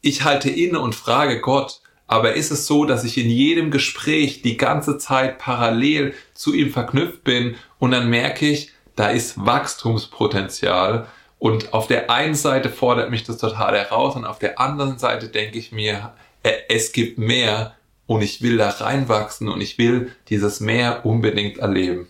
ich 0.00 0.24
halte 0.24 0.48
inne 0.48 0.80
und 0.80 0.94
frage 0.94 1.40
Gott, 1.40 1.80
aber 2.06 2.32
ist 2.32 2.50
es 2.50 2.66
so, 2.66 2.86
dass 2.86 3.04
ich 3.04 3.18
in 3.18 3.28
jedem 3.28 3.70
Gespräch 3.70 4.40
die 4.40 4.56
ganze 4.56 4.96
Zeit 4.96 5.38
parallel 5.38 6.14
zu 6.32 6.54
ihm 6.54 6.70
verknüpft 6.70 7.24
bin 7.24 7.56
und 7.78 7.90
dann 7.90 8.08
merke 8.08 8.48
ich, 8.48 8.70
da 8.96 9.10
ist 9.10 9.44
Wachstumspotenzial 9.44 11.06
und 11.38 11.72
auf 11.72 11.86
der 11.86 12.10
einen 12.10 12.34
Seite 12.34 12.68
fordert 12.68 13.10
mich 13.10 13.24
das 13.24 13.38
total 13.38 13.76
heraus 13.76 14.16
und 14.16 14.24
auf 14.24 14.38
der 14.38 14.60
anderen 14.60 14.98
Seite 14.98 15.28
denke 15.28 15.58
ich 15.58 15.72
mir, 15.72 16.12
äh, 16.42 16.52
es 16.68 16.92
gibt 16.92 17.18
mehr 17.18 17.74
und 18.06 18.22
ich 18.22 18.42
will 18.42 18.56
da 18.56 18.70
reinwachsen 18.70 19.48
und 19.48 19.60
ich 19.60 19.78
will 19.78 20.12
dieses 20.28 20.60
Meer 20.60 21.04
unbedingt 21.04 21.58
erleben. 21.58 22.08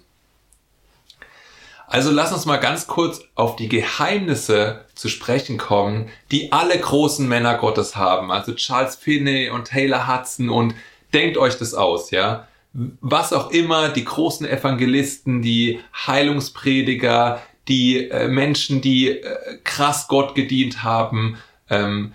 Also 1.89 2.11
lass 2.11 2.33
uns 2.33 2.45
mal 2.45 2.59
ganz 2.59 2.87
kurz 2.87 3.23
auf 3.35 3.57
die 3.57 3.69
Geheimnisse 3.69 4.85
zu 4.95 5.09
sprechen 5.09 5.57
kommen, 5.57 6.11
die 6.31 6.53
alle 6.53 6.79
großen 6.79 7.27
Männer 7.27 7.57
Gottes 7.57 7.97
haben. 7.97 8.31
Also 8.31 8.55
Charles 8.55 8.95
Finney 8.95 9.49
und 9.49 9.69
Taylor 9.69 10.07
Hudson 10.07 10.51
und 10.51 10.75
denkt 11.15 11.39
euch 11.39 11.59
das 11.59 11.75
aus, 11.75 12.11
ja. 12.11 12.47
Was 13.01 13.33
auch 13.33 13.51
immer, 13.51 13.89
die 13.89 14.05
großen 14.05 14.47
Evangelisten, 14.47 15.41
die 15.41 15.81
Heilungsprediger, 16.07 17.41
die 17.69 18.09
äh, 18.11 18.29
Menschen, 18.29 18.81
die 18.81 19.11
äh, 19.11 19.59
krass 19.65 20.09
Gott 20.09 20.35
gedient 20.35 20.83
haben, 20.83 21.39
ähm, 21.71 22.13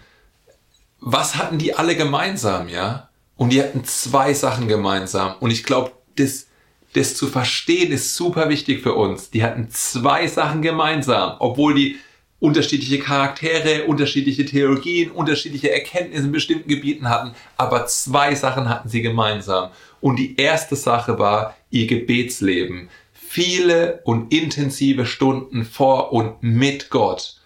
was 1.00 1.36
hatten 1.36 1.58
die 1.58 1.76
alle 1.76 1.96
gemeinsam, 1.96 2.70
ja? 2.70 3.10
Und 3.36 3.52
die 3.52 3.62
hatten 3.62 3.84
zwei 3.84 4.34
Sachen 4.34 4.68
gemeinsam. 4.68 5.36
Und 5.40 5.52
ich 5.52 5.64
glaube, 5.64 5.92
das, 6.16 6.48
das 6.94 7.16
zu 7.16 7.28
verstehen 7.28 7.92
ist 7.92 8.16
super 8.16 8.48
wichtig 8.50 8.82
für 8.82 8.94
uns. 8.94 9.30
Die 9.32 9.44
hatten 9.44 9.70
zwei 9.70 10.28
Sachen 10.28 10.62
gemeinsam, 10.62 11.36
obwohl 11.40 11.74
die 11.74 11.98
unterschiedliche 12.40 13.00
Charaktere, 13.00 13.86
unterschiedliche 13.86 14.46
Theologien, 14.46 15.12
unterschiedliche 15.12 15.72
Erkenntnisse 15.72 16.26
in 16.26 16.32
bestimmten 16.32 16.68
Gebieten 16.68 17.10
hatten, 17.10 17.34
aber 17.58 17.86
zwei 17.86 18.36
Sachen 18.36 18.68
hatten 18.68 18.90
sie 18.90 19.02
gemeinsam. 19.02 19.70
Und 20.02 20.18
die 20.18 20.36
erste 20.36 20.76
Sache 20.76 21.18
war 21.18 21.56
ihr 21.70 21.88
Gebetsleben. 21.88 22.90
Viele 23.34 24.02
und 24.04 24.32
intensive 24.32 25.08
Stunden 25.08 25.66
vor 25.66 26.14
und 26.14 26.44
mit 26.44 26.92
Gott. 26.92 27.38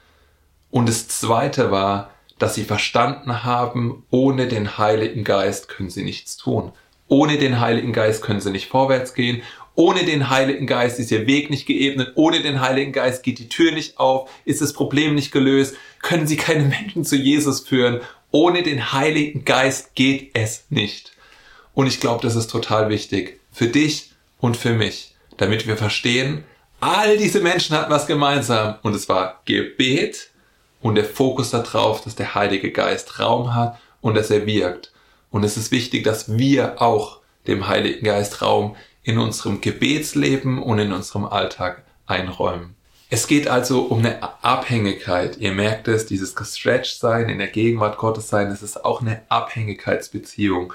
Und 0.69 0.89
das 0.89 1.07
zweite 1.07 1.71
war, 1.71 2.11
dass 2.37 2.55
sie 2.55 2.65
verstanden 2.65 3.45
haben, 3.45 4.03
ohne 4.09 4.49
den 4.49 4.77
Heiligen 4.77 5.23
Geist 5.23 5.69
können 5.69 5.89
sie 5.89 6.03
nichts 6.03 6.35
tun. 6.35 6.73
Ohne 7.07 7.37
den 7.37 7.61
Heiligen 7.61 7.93
Geist 7.93 8.21
können 8.21 8.41
sie 8.41 8.51
nicht 8.51 8.67
vorwärts 8.67 9.13
gehen. 9.13 9.43
Ohne 9.75 10.03
den 10.03 10.29
Heiligen 10.29 10.67
Geist 10.67 10.99
ist 10.99 11.09
ihr 11.09 11.25
Weg 11.25 11.49
nicht 11.49 11.65
geebnet. 11.65 12.11
Ohne 12.15 12.41
den 12.41 12.59
Heiligen 12.59 12.91
Geist 12.91 13.23
geht 13.23 13.39
die 13.39 13.47
Tür 13.47 13.71
nicht 13.71 13.97
auf. 13.97 14.29
Ist 14.43 14.59
das 14.59 14.73
Problem 14.73 15.15
nicht 15.15 15.31
gelöst. 15.31 15.77
Können 16.01 16.27
sie 16.27 16.35
keine 16.35 16.63
Menschen 16.81 17.05
zu 17.05 17.15
Jesus 17.15 17.61
führen. 17.61 18.01
Ohne 18.31 18.61
den 18.61 18.91
Heiligen 18.91 19.45
Geist 19.45 19.95
geht 19.95 20.31
es 20.33 20.65
nicht. 20.69 21.13
Und 21.73 21.87
ich 21.87 22.01
glaube, 22.01 22.23
das 22.23 22.35
ist 22.35 22.51
total 22.51 22.89
wichtig. 22.89 23.39
Für 23.53 23.67
dich 23.67 24.11
und 24.41 24.57
für 24.57 24.73
mich. 24.73 25.13
Damit 25.37 25.67
wir 25.67 25.77
verstehen, 25.77 26.43
all 26.79 27.17
diese 27.17 27.41
Menschen 27.41 27.75
hatten 27.75 27.91
was 27.91 28.07
gemeinsam. 28.07 28.75
Und 28.83 28.95
es 28.95 29.07
war 29.07 29.41
Gebet, 29.45 30.31
und 30.81 30.95
der 30.95 31.05
Fokus 31.05 31.51
darauf, 31.51 32.01
dass 32.01 32.15
der 32.15 32.35
Heilige 32.35 32.71
Geist 32.71 33.19
Raum 33.19 33.55
hat 33.55 33.79
und 34.01 34.15
dass 34.15 34.29
er 34.29 34.45
wirkt. 34.45 34.91
Und 35.31 35.43
es 35.43 35.57
ist 35.57 35.71
wichtig, 35.71 36.03
dass 36.03 36.37
wir 36.37 36.81
auch 36.81 37.19
dem 37.47 37.67
Heiligen 37.67 38.05
Geist 38.05 38.41
Raum 38.41 38.75
in 39.03 39.17
unserem 39.17 39.61
Gebetsleben 39.61 40.61
und 40.61 40.79
in 40.79 40.91
unserem 40.93 41.25
Alltag 41.25 41.83
einräumen. 42.05 42.75
Es 43.09 43.27
geht 43.27 43.47
also 43.47 43.83
um 43.83 43.99
eine 43.99 44.21
Abhängigkeit. 44.43 45.37
Ihr 45.37 45.53
merkt 45.53 45.87
es, 45.87 46.05
dieses 46.05 46.35
gestretched 46.35 46.99
sein, 46.99 47.29
in 47.29 47.37
der 47.37 47.47
Gegenwart 47.47 47.97
Gottes 47.97 48.27
sein, 48.27 48.51
es 48.51 48.61
ist 48.61 48.83
auch 48.83 49.01
eine 49.01 49.21
Abhängigkeitsbeziehung. 49.29 50.73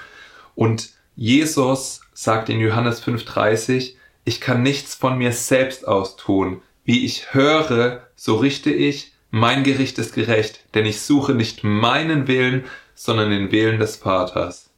Und 0.55 0.91
Jesus 1.15 2.01
sagt 2.15 2.49
in 2.49 2.59
Johannes 2.59 3.03
5:30, 3.03 3.97
ich 4.25 4.41
kann 4.41 4.63
nichts 4.63 4.95
von 4.95 5.19
mir 5.19 5.33
selbst 5.33 5.87
aus 5.87 6.17
tun. 6.17 6.63
Wie 6.85 7.05
ich 7.05 7.33
höre, 7.35 8.07
so 8.17 8.37
richte 8.37 8.71
ich, 8.71 9.13
mein 9.31 9.65
Gericht 9.65 9.99
ist 9.99 10.15
gerecht, 10.15 10.65
denn 10.75 10.85
ich 10.85 11.01
suche 11.01 11.35
nicht 11.35 11.65
meinen 11.65 12.29
Willen, 12.29 12.65
sondern 12.95 13.31
den 13.31 13.51
Willen 13.51 13.79
des 13.79 13.97
Vaters. 13.97 14.71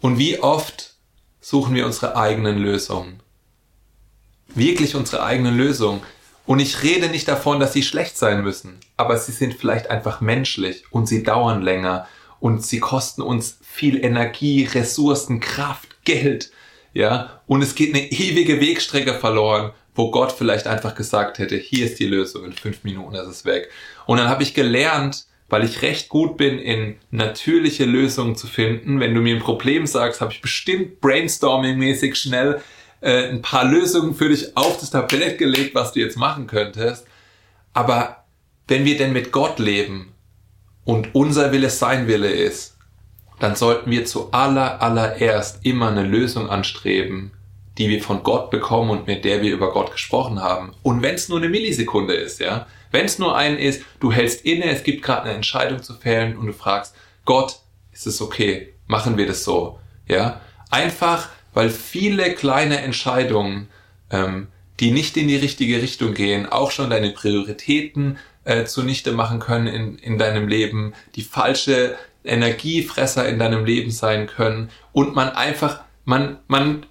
Und 0.00 0.18
wie 0.18 0.40
oft 0.40 0.94
suchen 1.40 1.74
wir 1.74 1.84
unsere 1.84 2.16
eigenen 2.16 2.58
Lösungen? 2.58 3.20
Wirklich 4.54 4.94
unsere 4.94 5.22
eigenen 5.22 5.56
Lösungen. 5.56 6.00
Und 6.46 6.60
ich 6.60 6.82
rede 6.82 7.08
nicht 7.08 7.28
davon, 7.28 7.60
dass 7.60 7.72
sie 7.72 7.82
schlecht 7.82 8.16
sein 8.16 8.42
müssen, 8.42 8.78
aber 8.96 9.16
sie 9.18 9.32
sind 9.32 9.54
vielleicht 9.54 9.90
einfach 9.90 10.20
menschlich 10.20 10.84
und 10.90 11.06
sie 11.06 11.22
dauern 11.22 11.62
länger 11.62 12.08
und 12.40 12.64
sie 12.64 12.80
kosten 12.80 13.22
uns 13.22 13.58
viel 13.62 14.02
Energie, 14.02 14.64
Ressourcen, 14.64 15.40
Kraft, 15.40 16.04
Geld, 16.04 16.50
ja, 16.92 17.40
und 17.46 17.62
es 17.62 17.74
geht 17.74 17.94
eine 17.94 18.10
ewige 18.10 18.60
Wegstrecke 18.60 19.14
verloren 19.14 19.72
wo 19.94 20.10
Gott 20.10 20.32
vielleicht 20.32 20.66
einfach 20.66 20.94
gesagt 20.94 21.38
hätte, 21.38 21.56
hier 21.56 21.86
ist 21.86 21.98
die 21.98 22.06
Lösung, 22.06 22.44
in 22.44 22.52
fünf 22.52 22.84
Minuten 22.84 23.14
ist 23.16 23.26
es 23.26 23.44
weg. 23.44 23.70
Und 24.06 24.18
dann 24.18 24.28
habe 24.28 24.42
ich 24.42 24.54
gelernt, 24.54 25.26
weil 25.48 25.64
ich 25.64 25.82
recht 25.82 26.08
gut 26.08 26.36
bin, 26.36 26.58
in 26.58 26.96
natürliche 27.10 27.84
Lösungen 27.84 28.36
zu 28.36 28.46
finden. 28.46 29.00
Wenn 29.00 29.14
du 29.14 29.20
mir 29.20 29.34
ein 29.34 29.42
Problem 29.42 29.86
sagst, 29.86 30.20
habe 30.20 30.32
ich 30.32 30.40
bestimmt 30.40 31.00
brainstorming-mäßig 31.00 32.14
schnell 32.14 32.62
äh, 33.00 33.28
ein 33.28 33.42
paar 33.42 33.64
Lösungen 33.64 34.14
für 34.14 34.28
dich 34.28 34.56
auf 34.56 34.78
das 34.78 34.90
Tablett 34.90 35.38
gelegt, 35.38 35.74
was 35.74 35.92
du 35.92 36.00
jetzt 36.00 36.16
machen 36.16 36.46
könntest. 36.46 37.06
Aber 37.72 38.24
wenn 38.68 38.84
wir 38.84 38.96
denn 38.96 39.12
mit 39.12 39.32
Gott 39.32 39.58
leben 39.58 40.14
und 40.84 41.14
unser 41.14 41.52
Wille 41.52 41.70
sein 41.70 42.06
Wille 42.06 42.30
ist, 42.30 42.76
dann 43.40 43.56
sollten 43.56 43.90
wir 43.90 44.04
zu 44.04 44.30
aller, 44.32 44.80
allererst 44.80 45.64
immer 45.64 45.88
eine 45.88 46.04
Lösung 46.04 46.48
anstreben, 46.48 47.32
die 47.78 47.88
wir 47.88 48.02
von 48.02 48.22
Gott 48.22 48.50
bekommen 48.50 48.90
und 48.90 49.06
mit 49.06 49.24
der 49.24 49.42
wir 49.42 49.52
über 49.52 49.72
Gott 49.72 49.92
gesprochen 49.92 50.40
haben. 50.40 50.74
Und 50.82 51.02
wenn 51.02 51.14
es 51.14 51.28
nur 51.28 51.38
eine 51.38 51.48
Millisekunde 51.48 52.14
ist, 52.14 52.40
ja, 52.40 52.66
wenn 52.90 53.06
es 53.06 53.18
nur 53.18 53.36
ein 53.36 53.58
ist, 53.58 53.82
du 53.98 54.12
hältst 54.12 54.44
inne, 54.44 54.66
es 54.66 54.82
gibt 54.82 55.02
gerade 55.02 55.22
eine 55.22 55.34
Entscheidung 55.34 55.82
zu 55.82 55.94
fällen 55.94 56.36
und 56.36 56.46
du 56.46 56.52
fragst, 56.52 56.94
Gott, 57.24 57.56
ist 57.92 58.06
es 58.06 58.20
okay? 58.20 58.74
Machen 58.86 59.16
wir 59.16 59.26
das 59.26 59.44
so? 59.44 59.78
Ja, 60.06 60.40
einfach, 60.70 61.28
weil 61.54 61.70
viele 61.70 62.34
kleine 62.34 62.80
Entscheidungen, 62.80 63.68
ähm, 64.10 64.48
die 64.80 64.90
nicht 64.90 65.16
in 65.16 65.28
die 65.28 65.36
richtige 65.36 65.80
Richtung 65.80 66.14
gehen, 66.14 66.46
auch 66.46 66.70
schon 66.70 66.90
deine 66.90 67.10
Prioritäten 67.10 68.18
äh, 68.44 68.64
zunichte 68.64 69.12
machen 69.12 69.38
können 69.38 69.66
in, 69.66 69.98
in 69.98 70.18
deinem 70.18 70.48
Leben, 70.48 70.94
die 71.14 71.22
falsche 71.22 71.96
Energiefresser 72.24 73.28
in 73.28 73.38
deinem 73.38 73.64
Leben 73.64 73.90
sein 73.90 74.26
können 74.26 74.70
und 74.92 75.14
man 75.14 75.30
einfach, 75.30 75.80
man, 76.04 76.38
man 76.48 76.86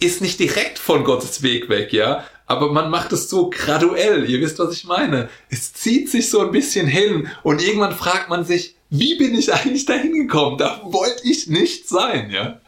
ist 0.00 0.20
nicht 0.20 0.38
direkt 0.38 0.78
von 0.78 1.04
Gottes 1.04 1.42
Weg 1.42 1.68
weg, 1.68 1.92
ja, 1.92 2.24
aber 2.46 2.72
man 2.72 2.88
macht 2.88 3.12
es 3.12 3.28
so 3.28 3.50
graduell. 3.50 4.28
Ihr 4.28 4.40
wisst, 4.40 4.58
was 4.58 4.72
ich 4.72 4.84
meine. 4.84 5.28
Es 5.50 5.74
zieht 5.74 6.08
sich 6.08 6.30
so 6.30 6.40
ein 6.40 6.50
bisschen 6.50 6.86
hin 6.86 7.28
und 7.42 7.62
irgendwann 7.62 7.94
fragt 7.94 8.30
man 8.30 8.44
sich, 8.44 8.74
wie 8.90 9.16
bin 9.16 9.34
ich 9.34 9.52
eigentlich 9.52 9.84
dahin 9.84 10.14
gekommen? 10.14 10.56
Da 10.56 10.80
wollte 10.84 11.22
ich 11.24 11.48
nicht 11.48 11.88
sein, 11.88 12.30
ja. 12.30 12.60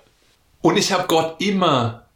Und 0.61 0.77
ich 0.77 0.93
habe 0.93 1.07
Gott 1.09 1.37
immer, 1.41 2.07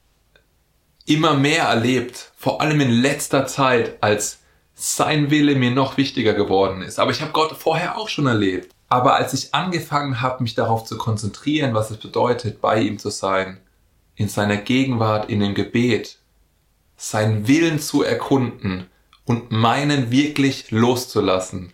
immer 1.07 1.35
mehr 1.35 1.64
erlebt, 1.64 2.33
vor 2.37 2.61
allem 2.61 2.81
in 2.83 2.90
letzter 2.90 3.46
Zeit, 3.46 3.96
als 4.03 4.40
sein 4.74 5.31
Wille 5.31 5.55
mir 5.55 5.70
noch 5.70 5.96
wichtiger 5.96 6.35
geworden 6.35 6.83
ist. 6.83 6.98
Aber 6.98 7.12
ich 7.12 7.22
habe 7.22 7.33
Gott 7.33 7.57
vorher 7.57 7.96
auch 7.96 8.11
schon 8.11 8.27
erlebt. 8.27 8.73
Aber 8.94 9.16
als 9.16 9.35
ich 9.35 9.52
angefangen 9.52 10.20
habe, 10.20 10.44
mich 10.44 10.54
darauf 10.54 10.85
zu 10.85 10.96
konzentrieren, 10.96 11.74
was 11.74 11.90
es 11.90 11.96
bedeutet, 11.96 12.61
bei 12.61 12.80
ihm 12.80 13.00
zu 13.00 13.11
sein, 13.11 13.59
in 14.14 14.28
seiner 14.28 14.57
Gegenwart, 14.57 15.28
in 15.28 15.40
dem 15.40 15.54
Gebet, 15.54 16.18
seinen 16.96 17.48
Willen 17.48 17.80
zu 17.80 18.04
erkunden 18.04 18.87
und 19.24 19.50
meinen 19.50 20.12
wirklich 20.12 20.70
loszulassen. 20.70 21.72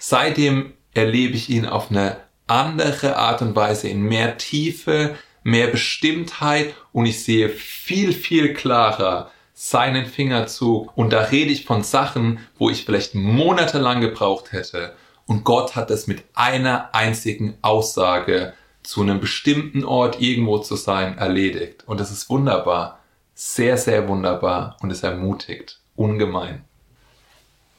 Seitdem 0.00 0.72
erlebe 0.92 1.36
ich 1.36 1.50
ihn 1.50 1.66
auf 1.66 1.92
eine 1.92 2.16
andere 2.48 3.14
Art 3.14 3.42
und 3.42 3.54
Weise, 3.54 3.86
in 3.86 4.02
mehr 4.02 4.36
Tiefe, 4.36 5.14
mehr 5.44 5.68
Bestimmtheit 5.68 6.74
und 6.90 7.06
ich 7.06 7.22
sehe 7.22 7.48
viel, 7.48 8.12
viel 8.12 8.54
klarer 8.54 9.30
seinen 9.54 10.06
Fingerzug 10.06 10.96
und 10.96 11.12
da 11.12 11.20
rede 11.20 11.52
ich 11.52 11.64
von 11.64 11.84
Sachen, 11.84 12.40
wo 12.58 12.70
ich 12.70 12.84
vielleicht 12.84 13.14
monatelang 13.14 14.00
gebraucht 14.00 14.50
hätte 14.50 14.96
und 15.26 15.44
Gott 15.44 15.74
hat 15.74 15.90
es 15.90 16.06
mit 16.06 16.24
einer 16.34 16.94
einzigen 16.94 17.58
Aussage 17.62 18.54
zu 18.82 19.02
einem 19.02 19.20
bestimmten 19.20 19.84
Ort 19.84 20.20
irgendwo 20.20 20.58
zu 20.58 20.76
sein, 20.76 21.18
erledigt. 21.18 21.82
Und 21.86 21.98
das 21.98 22.12
ist 22.12 22.30
wunderbar. 22.30 23.00
Sehr, 23.34 23.76
sehr 23.76 24.06
wunderbar. 24.08 24.76
Und 24.80 24.92
es 24.92 25.02
ermutigt. 25.02 25.80
Ungemein. 25.96 26.64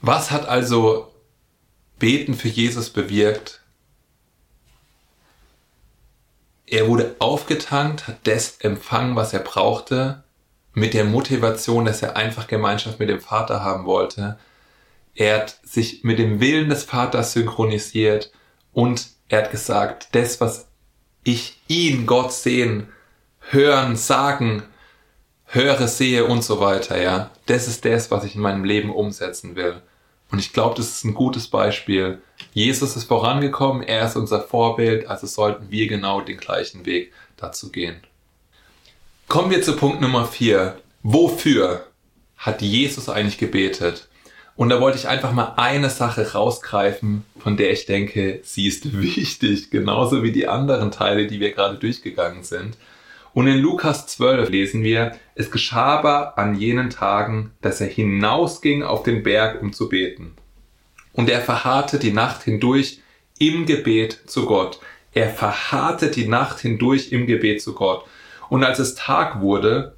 Was 0.02 0.32
hat 0.32 0.48
also 0.48 1.14
Beten 1.98 2.34
für 2.34 2.50
Jesus 2.50 2.90
bewirkt? 2.90 3.62
Er 6.66 6.90
wurde 6.90 7.16
aufgetankt, 7.20 8.08
hat 8.08 8.28
das 8.28 8.58
empfangen, 8.58 9.16
was 9.16 9.32
er 9.32 9.40
brauchte, 9.40 10.24
mit 10.74 10.94
der 10.94 11.06
Motivation, 11.06 11.86
dass 11.86 12.04
er 12.04 12.18
einfach 12.18 12.48
Gemeinschaft 12.48 13.00
mit 13.00 13.08
dem 13.08 13.22
Vater 13.22 13.64
haben 13.64 13.86
wollte. 13.86 14.38
Er 15.18 15.40
hat 15.40 15.60
sich 15.64 16.04
mit 16.04 16.20
dem 16.20 16.40
Willen 16.40 16.70
des 16.70 16.84
Vaters 16.84 17.34
synchronisiert 17.34 18.32
und 18.72 19.10
er 19.28 19.44
hat 19.44 19.52
gesagt, 19.52 20.10
das, 20.14 20.40
was 20.40 20.68
ich 21.24 21.60
ihn, 21.68 22.06
Gott 22.06 22.32
sehen, 22.32 22.88
hören, 23.50 23.98
sagen, 23.98 24.64
höre, 25.46 25.88
sehe 25.88 26.26
und 26.26 26.44
so 26.44 26.62
weiter, 26.62 27.02
ja. 27.02 27.32
Das 27.48 27.68
ist 27.68 27.84
das, 27.84 28.12
was 28.12 28.24
ich 28.24 28.36
in 28.36 28.42
meinem 28.42 28.64
Leben 28.64 28.90
umsetzen 28.90 29.56
will. 29.56 29.82
Und 30.32 30.40
ich 30.40 30.54
glaube, 30.54 30.76
das 30.76 30.88
ist 30.90 31.04
ein 31.04 31.14
gutes 31.14 31.48
Beispiel. 31.48 32.22
Jesus 32.54 32.96
ist 32.96 33.06
vorangekommen, 33.06 33.84
er 33.84 34.06
ist 34.06 34.16
unser 34.16 34.42
Vorbild, 34.42 35.08
also 35.08 35.28
sollten 35.28 35.72
wir 35.72 35.88
genau 35.88 36.22
den 36.22 36.38
gleichen 36.38 36.86
Weg 36.86 37.12
dazu 37.36 37.72
gehen. 37.72 37.98
Kommen 39.28 39.52
wir 39.52 39.62
zu 39.62 39.76
Punkt 39.76 40.00
Nummer 40.00 40.26
vier. 40.26 40.80
Wofür? 41.04 41.88
hat 42.38 42.62
Jesus 42.62 43.10
eigentlich 43.10 43.38
gebetet? 43.38 44.08
Und 44.58 44.70
da 44.70 44.82
wollte 44.82 44.98
ich 44.98 45.08
einfach 45.08 45.32
mal 45.32 45.54
eine 45.56 45.92
Sache 45.92 46.34
rausgreifen, 46.34 47.24
von 47.40 47.58
der 47.58 47.72
ich 47.72 47.86
denke, 47.86 48.42
sie 48.44 48.68
ist 48.68 49.00
wichtig, 49.00 49.70
genauso 49.70 50.24
wie 50.24 50.32
die 50.32 50.48
anderen 50.48 50.92
Teile, 50.92 51.28
die 51.28 51.40
wir 51.40 51.54
gerade 51.54 51.78
durchgegangen 51.78 52.44
sind. 52.44 52.76
Und 53.34 53.46
in 53.46 53.60
Lukas 53.60 54.08
12 54.08 54.50
lesen 54.50 54.82
wir, 54.82 55.12
es 55.36 55.52
geschah 55.52 56.00
aber 56.00 56.40
an 56.40 56.56
jenen 56.56 56.90
Tagen, 56.90 57.52
dass 57.62 57.82
er 57.82 57.88
hinausging 57.88 58.82
auf 58.82 59.04
den 59.04 59.22
Berg, 59.22 59.62
um 59.62 59.74
zu 59.74 59.90
beten. 59.90 60.34
Und 61.14 61.30
er 61.30 61.42
verharrte 61.42 62.00
die 62.00 62.12
Nacht 62.12 62.42
hindurch 62.42 63.00
im 63.38 63.68
Gebet 63.68 64.22
zu 64.26 64.48
Gott. 64.48 64.80
Er 65.14 65.30
verharrte 65.30 66.10
die 66.10 66.28
Nacht 66.28 66.60
hindurch 66.60 67.12
im 67.12 67.28
Gebet 67.28 67.62
zu 67.62 67.76
Gott. 67.76 68.06
Und 68.50 68.64
als 68.64 68.80
es 68.80 68.96
Tag 68.96 69.40
wurde, 69.40 69.96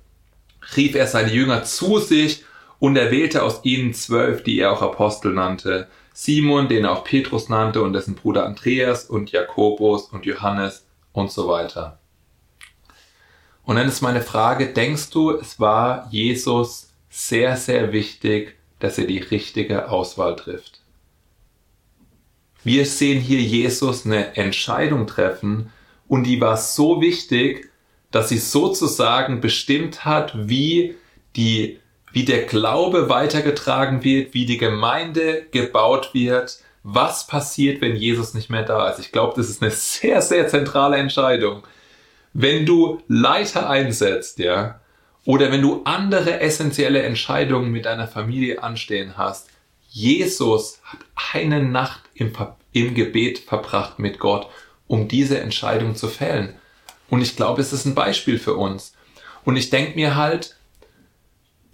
rief 0.76 0.95
er 0.95 1.08
seine 1.08 1.32
Jünger 1.32 1.63
zu 1.63 2.00
sich 2.00 2.43
und 2.80 2.96
er 2.96 3.12
wählte 3.12 3.44
aus 3.44 3.62
ihnen 3.63 3.94
zwölf, 3.94 4.44
die 4.44 4.60
er 4.60 4.72
auch 4.72 4.82
Apostel 4.82 5.34
nannte. 5.34 5.88
Simon, 6.13 6.68
den 6.68 6.86
er 6.86 6.92
auch 6.92 7.04
Petrus 7.04 7.50
nannte 7.50 7.82
und 7.82 7.94
dessen 7.94 8.15
Bruder 8.15 8.46
Andreas 8.46 9.06
und 9.06 9.32
Jakobus 9.32 10.06
und 10.06 10.26
Johannes 10.26 10.86
und 11.12 11.32
so 11.32 11.48
weiter. 11.48 12.00
Und 13.63 13.76
dann 13.76 13.88
ist 13.88 14.02
meine 14.02 14.22
Frage, 14.22 14.74
denkst 14.74 15.12
du, 15.12 15.32
es 15.32 15.60
war 15.60 16.08
Jesus 16.10 16.92
sehr, 17.10 17.56
sehr 17.56 17.92
wichtig, 17.92 18.58
dass 18.80 18.98
er 18.98 19.06
die 19.06 19.20
richtige 19.20 19.89
Auswahl 19.89 20.36
trifft? 20.36 20.82
Wir 22.63 22.86
sehen 22.86 23.22
hier 23.22 23.39
Jesus 23.39 24.06
eine 24.06 24.36
Entscheidung 24.36 25.08
treffen 25.08 25.72
und 26.08 26.24
die 26.24 26.42
war 26.42 26.58
so 26.58 27.00
wichtig, 27.02 27.70
dass 28.12 28.30
sie 28.30 28.38
sozusagen 28.38 29.39
bestimmt 29.39 30.04
hat, 30.04 30.34
wie 30.50 30.96
die, 31.36 31.80
wie 32.12 32.26
der 32.26 32.43
Glaube 32.43 33.10
weitergetragen 33.10 34.04
wird, 34.04 34.34
wie 34.34 34.45
die 34.45 34.58
Gemeinde 34.58 35.45
gebaut 35.52 36.13
wird, 36.13 36.60
was 36.84 37.28
passiert, 37.28 37.82
wenn 37.82 37.95
Jesus 37.95 38.34
nicht 38.34 38.50
mehr 38.50 38.63
da 38.63 38.89
ist. 38.89 39.00
Ich 39.00 39.12
glaube, 39.12 39.34
das 39.36 39.50
ist 39.50 39.62
eine 39.62 39.72
sehr, 39.72 40.22
sehr 40.22 40.48
zentrale 40.48 40.98
Entscheidung. 40.98 41.63
Wenn 42.34 42.65
du 42.65 43.02
Leiter 43.08 43.69
einsetzt, 43.69 44.39
ja, 44.39 44.80
oder 45.26 45.52
wenn 45.52 45.62
du 45.62 45.82
andere 45.84 46.39
essentielle 46.39 47.04
Entscheidungen 47.04 47.72
mit 47.72 47.86
deiner 47.86 48.08
Familie 48.08 48.63
anstehen 48.63 49.17
hast, 49.17 49.50
Jesus 49.89 50.80
hat 50.86 51.00
eine 51.34 51.63
Nacht 51.63 52.02
im, 52.13 52.32
im 52.74 52.95
Gebet 52.95 53.39
verbracht 53.39 54.00
mit 54.00 54.19
Gott, 54.19 54.48
um 54.88 55.08
diese 55.08 55.39
Entscheidung 55.39 55.95
zu 55.95 56.08
fällen. 56.08 56.56
Und 57.10 57.22
ich 57.22 57.36
glaube, 57.36 57.62
es 57.62 57.74
ist 57.74 57.86
ein 57.86 57.95
Beispiel 57.95 58.39
für 58.39 58.56
uns. 58.56 58.93
Und 59.43 59.56
ich 59.56 59.69
denke 59.69 59.95
mir 59.95 60.15
halt, 60.15 60.56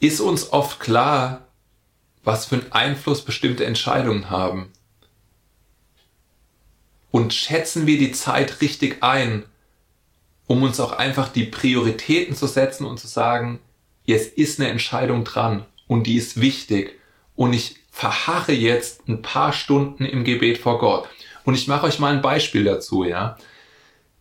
ist 0.06 0.20
uns 0.20 0.52
oft 0.52 0.80
klar, 0.80 1.48
was 2.24 2.46
für 2.46 2.56
einen 2.56 2.72
Einfluss 2.72 3.24
bestimmte 3.24 3.65
Entscheidungen 3.65 4.30
haben? 4.30 4.72
Und 7.12 7.34
schätzen 7.34 7.88
wir 7.88 7.98
die 7.98 8.12
Zeit 8.12 8.62
richtig 8.62 9.02
ein, 9.02 9.46
um 10.48 10.63
uns 10.63 10.80
auch 10.80 10.91
einfach 10.91 11.30
die 11.30 11.46
Prioritäten 11.46 12.36
zu 12.36 12.48
setzen 12.48 12.86
und 12.86 13.00
zu 13.00 13.08
sagen, 13.08 13.60
es 14.06 14.28
ist 14.28 14.60
eine 14.60 14.70
Entscheidung 14.70 15.24
dran 15.24 15.65
und 15.88 16.08
die 16.08 16.18
ist 16.18 16.39
wichtig 16.39 17.00
und 17.36 17.54
ich 17.54 17.78
verharre 17.89 18.52
jetzt 18.52 19.08
ein 19.08 19.22
paar 19.22 19.54
Stunden 19.54 20.06
im 20.06 20.24
Gebet 20.24 20.58
vor 20.58 20.80
Gott. 20.80 21.08
Und 21.46 21.56
ich 21.56 21.68
mache 21.68 21.86
euch 21.86 22.00
mal 22.00 22.13
ein 22.13 22.22
Beispiel 22.22 22.63
dazu, 22.63 23.04
ja 23.04 23.38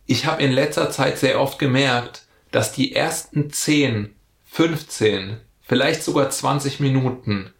ich 0.05 0.25
habe 0.25 0.43
in 0.43 0.51
letzter 0.51 0.91
Zeit 0.91 1.17
sehr 1.17 1.41
oft 1.41 1.59
gemerkt, 1.59 2.23
dass 2.51 2.71
die 2.71 2.93
ersten 2.93 3.51
10, 3.51 4.13
15, 4.45 5.37
vielleicht 5.67 6.03
sogar 6.03 6.29
20 6.29 6.79
Minuten, 6.79 7.53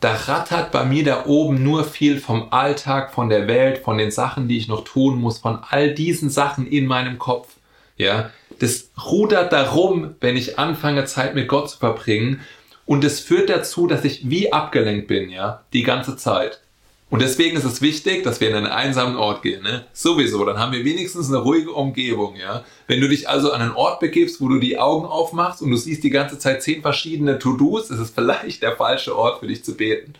da 0.00 0.14
rattert 0.14 0.72
bei 0.72 0.84
mir 0.84 1.04
da 1.04 1.26
oben 1.26 1.62
nur 1.62 1.84
viel 1.84 2.18
vom 2.18 2.52
Alltag, 2.52 3.12
von 3.12 3.28
der 3.28 3.46
Welt, 3.48 3.78
von 3.78 3.98
den 3.98 4.10
Sachen, 4.10 4.48
die 4.48 4.56
ich 4.56 4.66
noch 4.66 4.84
tun 4.84 5.20
muss, 5.20 5.38
von 5.38 5.58
all 5.68 5.92
diesen 5.92 6.30
Sachen 6.30 6.66
in 6.66 6.86
meinem 6.86 7.18
Kopf. 7.18 7.56
Ja, 7.98 8.30
das 8.58 8.90
rudert 9.04 9.52
darum, 9.52 10.14
wenn 10.20 10.38
ich 10.38 10.58
anfange, 10.58 11.04
Zeit 11.04 11.34
mit 11.34 11.48
Gott 11.48 11.68
zu 11.68 11.78
verbringen. 11.78 12.40
Und 12.86 13.04
es 13.04 13.20
führt 13.20 13.50
dazu, 13.50 13.86
dass 13.86 14.04
ich 14.04 14.30
wie 14.30 14.52
abgelenkt 14.52 15.06
bin, 15.06 15.28
ja, 15.28 15.64
die 15.74 15.82
ganze 15.82 16.16
Zeit. 16.16 16.62
Und 17.10 17.20
deswegen 17.22 17.56
ist 17.56 17.64
es 17.64 17.82
wichtig, 17.82 18.22
dass 18.22 18.40
wir 18.40 18.50
in 18.50 18.54
einen 18.54 18.66
einsamen 18.66 19.16
Ort 19.16 19.42
gehen. 19.42 19.64
Ne? 19.64 19.84
Sowieso, 19.92 20.44
dann 20.44 20.58
haben 20.58 20.72
wir 20.72 20.84
wenigstens 20.84 21.28
eine 21.28 21.38
ruhige 21.38 21.72
Umgebung. 21.72 22.36
Ja? 22.36 22.64
Wenn 22.86 23.00
du 23.00 23.08
dich 23.08 23.28
also 23.28 23.52
an 23.52 23.60
einen 23.60 23.72
Ort 23.72 23.98
begibst, 23.98 24.40
wo 24.40 24.48
du 24.48 24.60
die 24.60 24.78
Augen 24.78 25.06
aufmachst 25.06 25.60
und 25.60 25.72
du 25.72 25.76
siehst 25.76 26.04
die 26.04 26.10
ganze 26.10 26.38
Zeit 26.38 26.62
zehn 26.62 26.82
verschiedene 26.82 27.40
To-Dos, 27.40 27.90
ist 27.90 27.98
es 27.98 28.10
vielleicht 28.10 28.62
der 28.62 28.76
falsche 28.76 29.16
Ort 29.16 29.40
für 29.40 29.48
dich 29.48 29.64
zu 29.64 29.76
beten. 29.76 30.14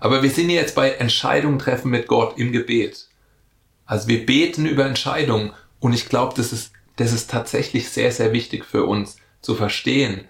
Aber 0.00 0.22
wir 0.22 0.30
sind 0.30 0.48
jetzt 0.48 0.74
bei 0.74 0.92
Entscheidungen 0.92 1.58
treffen 1.58 1.90
mit 1.90 2.06
Gott 2.06 2.38
im 2.38 2.50
Gebet. 2.50 3.06
Also 3.84 4.08
wir 4.08 4.24
beten 4.24 4.64
über 4.64 4.86
Entscheidungen 4.86 5.52
und 5.80 5.92
ich 5.92 6.08
glaube, 6.08 6.32
das 6.34 6.50
ist, 6.50 6.72
das 6.96 7.12
ist 7.12 7.30
tatsächlich 7.30 7.90
sehr, 7.90 8.10
sehr 8.10 8.32
wichtig 8.32 8.64
für 8.64 8.86
uns 8.86 9.16
zu 9.42 9.54
verstehen, 9.54 10.24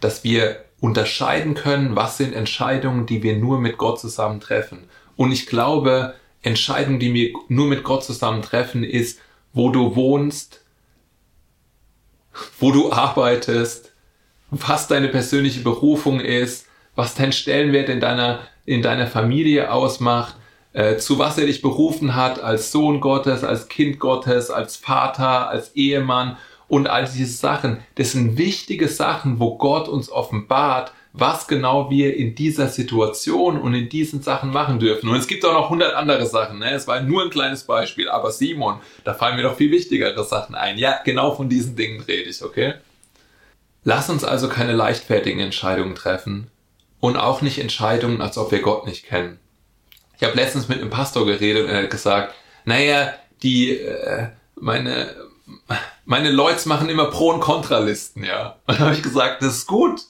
dass 0.00 0.22
wir 0.22 0.64
unterscheiden 0.80 1.54
können, 1.54 1.96
was 1.96 2.16
sind 2.16 2.34
Entscheidungen, 2.34 3.06
die 3.06 3.22
wir 3.22 3.36
nur 3.36 3.60
mit 3.60 3.78
Gott 3.78 3.98
zusammen 4.00 4.40
treffen. 4.40 4.84
Und 5.16 5.32
ich 5.32 5.46
glaube, 5.46 6.14
Entscheidungen, 6.42 7.00
die 7.00 7.12
wir 7.14 7.32
nur 7.48 7.66
mit 7.66 7.82
Gott 7.82 8.04
zusammen 8.04 8.42
treffen, 8.42 8.84
ist, 8.84 9.20
wo 9.52 9.70
du 9.70 9.96
wohnst, 9.96 10.62
wo 12.60 12.70
du 12.70 12.92
arbeitest, 12.92 13.92
was 14.50 14.86
deine 14.86 15.08
persönliche 15.08 15.60
Berufung 15.60 16.20
ist, 16.20 16.66
was 16.94 17.14
dein 17.14 17.32
Stellenwert 17.32 17.88
in 17.88 18.00
deiner, 18.00 18.40
in 18.64 18.82
deiner 18.82 19.06
Familie 19.06 19.72
ausmacht, 19.72 20.36
äh, 20.72 20.96
zu 20.96 21.18
was 21.18 21.38
er 21.38 21.46
dich 21.46 21.60
berufen 21.60 22.14
hat 22.14 22.40
als 22.40 22.70
Sohn 22.70 23.00
Gottes, 23.00 23.42
als 23.42 23.68
Kind 23.68 23.98
Gottes, 23.98 24.50
als 24.50 24.76
Vater, 24.76 25.48
als 25.48 25.74
Ehemann 25.74 26.36
und 26.68 26.86
all 26.86 27.06
diese 27.06 27.26
Sachen. 27.32 27.78
Das 27.96 28.12
sind 28.12 28.38
wichtige 28.38 28.88
Sachen, 28.88 29.40
wo 29.40 29.56
Gott 29.56 29.88
uns 29.88 30.10
offenbart, 30.10 30.92
was 31.12 31.48
genau 31.48 31.90
wir 31.90 32.16
in 32.16 32.34
dieser 32.34 32.68
Situation 32.68 33.60
und 33.60 33.74
in 33.74 33.88
diesen 33.88 34.22
Sachen 34.22 34.50
machen 34.50 34.78
dürfen. 34.78 35.08
Und 35.08 35.16
es 35.16 35.26
gibt 35.26 35.44
auch 35.44 35.54
noch 35.54 35.70
hundert 35.70 35.94
andere 35.94 36.26
Sachen. 36.26 36.58
Ne? 36.58 36.70
Es 36.70 36.86
war 36.86 37.00
nur 37.00 37.22
ein 37.24 37.30
kleines 37.30 37.64
Beispiel. 37.64 38.08
Aber 38.08 38.30
Simon, 38.30 38.80
da 39.04 39.14
fallen 39.14 39.36
mir 39.36 39.42
doch 39.42 39.56
viel 39.56 39.70
wichtigere 39.70 40.22
Sachen 40.24 40.54
ein. 40.54 40.78
Ja, 40.78 41.00
genau 41.04 41.34
von 41.34 41.48
diesen 41.48 41.74
Dingen 41.74 42.00
rede 42.02 42.28
ich, 42.28 42.42
okay? 42.42 42.74
Lass 43.84 44.10
uns 44.10 44.22
also 44.22 44.48
keine 44.48 44.72
leichtfertigen 44.72 45.40
Entscheidungen 45.40 45.94
treffen 45.94 46.48
und 47.00 47.16
auch 47.16 47.42
nicht 47.42 47.58
Entscheidungen, 47.58 48.20
als 48.20 48.36
ob 48.36 48.52
wir 48.52 48.60
Gott 48.60 48.86
nicht 48.86 49.06
kennen. 49.06 49.38
Ich 50.18 50.24
habe 50.24 50.36
letztens 50.36 50.68
mit 50.68 50.80
einem 50.80 50.90
Pastor 50.90 51.24
geredet 51.24 51.64
und 51.64 51.70
er 51.70 51.84
hat 51.84 51.90
gesagt, 51.90 52.34
naja, 52.64 53.14
die, 53.42 53.70
äh, 53.70 54.28
meine, 54.56 55.14
meine 56.08 56.30
Leute 56.30 56.66
machen 56.70 56.88
immer 56.88 57.10
Pro- 57.10 57.34
und 57.34 57.40
Kontralisten, 57.40 58.24
ja. 58.24 58.56
Und 58.66 58.78
dann 58.78 58.86
habe 58.86 58.94
ich 58.94 59.02
gesagt, 59.02 59.42
das 59.42 59.58
ist 59.58 59.66
gut. 59.66 60.00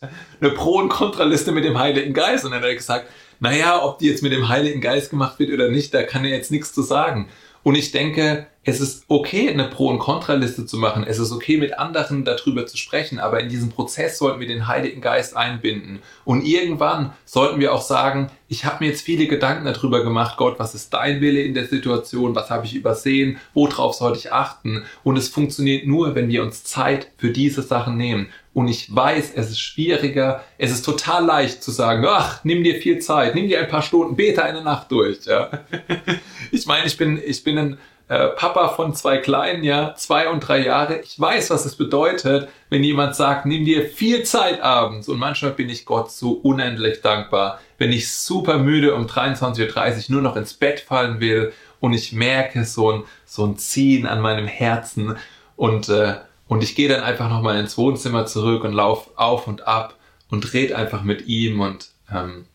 Eine 0.41 0.51
Pro- 0.51 0.79
und 0.79 0.91
Kontraliste 0.91 1.51
mit 1.51 1.65
dem 1.65 1.77
Heiligen 1.77 2.15
Geist. 2.15 2.45
Und 2.45 2.53
dann 2.53 2.61
hat 2.61 2.69
er 2.69 2.77
gesagt, 2.77 3.11
naja, 3.41 3.83
ob 3.83 3.99
die 3.99 4.07
jetzt 4.07 4.23
mit 4.23 4.31
dem 4.31 4.49
Heiligen 4.49 4.81
Geist 4.81 5.11
gemacht 5.11 5.41
wird 5.41 5.53
oder 5.53 5.69
nicht, 5.69 5.93
da 5.93 6.05
kann 6.05 6.25
er 6.25 6.31
jetzt 6.31 6.53
nichts 6.53 6.73
zu 6.73 6.83
sagen. 6.83 7.29
Und 7.69 7.75
ich 7.75 7.91
denke, 7.91 8.47
es 8.65 8.81
ist 8.81 9.05
okay, 9.09 9.51
eine 9.51 9.65
Pro- 9.65 9.91
und 9.91 9.99
Kontraliste 9.99 10.65
zu 10.65 10.79
machen. 10.79 11.05
Es 11.07 11.19
ist 11.19 11.33
okay, 11.33 11.59
mit 11.59 11.79
anderen 11.79 12.25
darüber 12.25 12.65
zu 12.65 12.79
sprechen. 12.79 13.19
Aber 13.19 13.41
in 13.41 13.51
diesem 13.51 13.69
Prozess 13.69 14.17
sollten 14.17 14.41
wir 14.41 14.47
den 14.47 14.69
Heiligen 14.69 15.03
Geist 15.03 15.37
einbinden. 15.37 15.99
Und 16.25 16.47
irgendwann 16.47 17.13
sollten 17.27 17.61
wir 17.61 17.75
auch 17.75 17.83
sagen, 17.83 18.31
ich 18.49 18.65
habe 18.65 18.83
mir 18.83 18.91
jetzt 18.91 19.03
viele 19.03 19.27
Gedanken 19.27 19.67
darüber 19.67 20.03
gemacht, 20.03 20.39
Gott, 20.39 20.59
was 20.59 20.75
ist 20.75 20.95
dein 20.95 21.21
Wille 21.21 21.43
in 21.43 21.53
der 21.53 21.67
Situation? 21.67 22.35
Was 22.35 22.49
habe 22.49 22.65
ich 22.65 22.75
übersehen? 22.75 23.37
Worauf 23.53 23.93
sollte 23.93 24.19
ich 24.19 24.33
achten? 24.33 24.85
Und 25.05 25.19
es 25.19 25.29
funktioniert 25.29 25.87
nur, 25.87 26.15
wenn 26.15 26.31
wir 26.31 26.43
uns 26.43 26.65
Zeit 26.65 27.09
für 27.19 27.33
diese 27.33 27.61
Sachen 27.61 27.99
nehmen. 27.99 28.31
Und 28.59 28.67
ich 28.67 28.93
weiß, 28.93 29.35
es 29.37 29.51
ist 29.51 29.61
schwieriger, 29.61 30.43
es 30.59 30.73
ist 30.73 30.85
total 30.85 31.25
leicht 31.25 31.63
zu 31.63 31.71
sagen, 31.71 32.05
ach, 32.09 32.41
nimm 32.43 32.65
dir 32.65 32.75
viel 32.75 32.99
Zeit, 32.99 33.37
nimm 33.37 33.47
dir 33.47 33.61
ein 33.61 33.69
paar 33.69 33.83
Stunden, 33.83 34.17
bete 34.17 34.43
eine 34.43 34.65
Nacht 34.65 34.91
durch. 34.91 35.27
Ja. 35.27 35.51
Ich 36.51 36.67
meine, 36.67 36.87
ich 36.87 36.97
bin, 36.97 37.23
ich 37.25 37.45
bin 37.45 37.57
ein 37.57 37.79
äh, 38.09 38.29
Papa 38.31 38.71
von 38.71 38.95
zwei 38.95 39.19
Kleinen, 39.19 39.63
ja, 39.63 39.95
zwei 39.95 40.29
und 40.29 40.41
drei 40.41 40.65
Jahre. 40.65 40.99
Ich 41.03 41.21
weiß, 41.21 41.51
was 41.51 41.67
es 41.67 41.77
bedeutet, 41.77 42.49
wenn 42.69 42.83
jemand 42.83 43.15
sagt, 43.15 43.47
nimm 43.47 43.65
dir 43.65 43.87
viel 43.89 44.25
Zeit 44.25 44.61
abends. 44.61 45.09
Und 45.09 45.21
manchmal 45.21 45.53
bin 45.53 45.69
ich 45.69 45.85
Gott 45.85 46.11
so 46.11 46.33
unendlich 46.33 47.01
dankbar, 47.01 47.61
wenn 47.77 47.93
ich 47.93 48.11
super 48.11 48.59
müde 48.59 48.97
um 48.97 49.07
23.30 49.07 50.09
Uhr 50.09 50.15
nur 50.15 50.23
noch 50.23 50.35
ins 50.35 50.55
Bett 50.55 50.81
fallen 50.81 51.21
will 51.21 51.53
und 51.79 51.93
ich 51.93 52.13
merke 52.13 52.65
so 52.65 52.91
ein, 52.91 53.05
so 53.25 53.47
ein 53.47 53.57
Ziehen 53.57 54.05
an 54.05 54.21
meinem 54.21 54.49
Herzen 54.49 55.17
und, 55.55 55.89
äh, 55.91 56.15
und 56.49 56.63
ich 56.63 56.75
gehe 56.75 56.89
dann 56.89 57.03
einfach 57.03 57.29
nochmal 57.29 57.59
ins 57.61 57.79
Wohnzimmer 57.79 58.27
zurück 58.27 58.65
und 58.65 58.73
laufe 58.73 59.11
auf 59.17 59.47
und 59.47 59.67
ab 59.67 59.95
und 60.31 60.53
red 60.55 60.73
einfach 60.73 61.03
mit 61.03 61.27
ihm 61.27 61.61
und 61.61 61.91
ähm, 62.13 62.47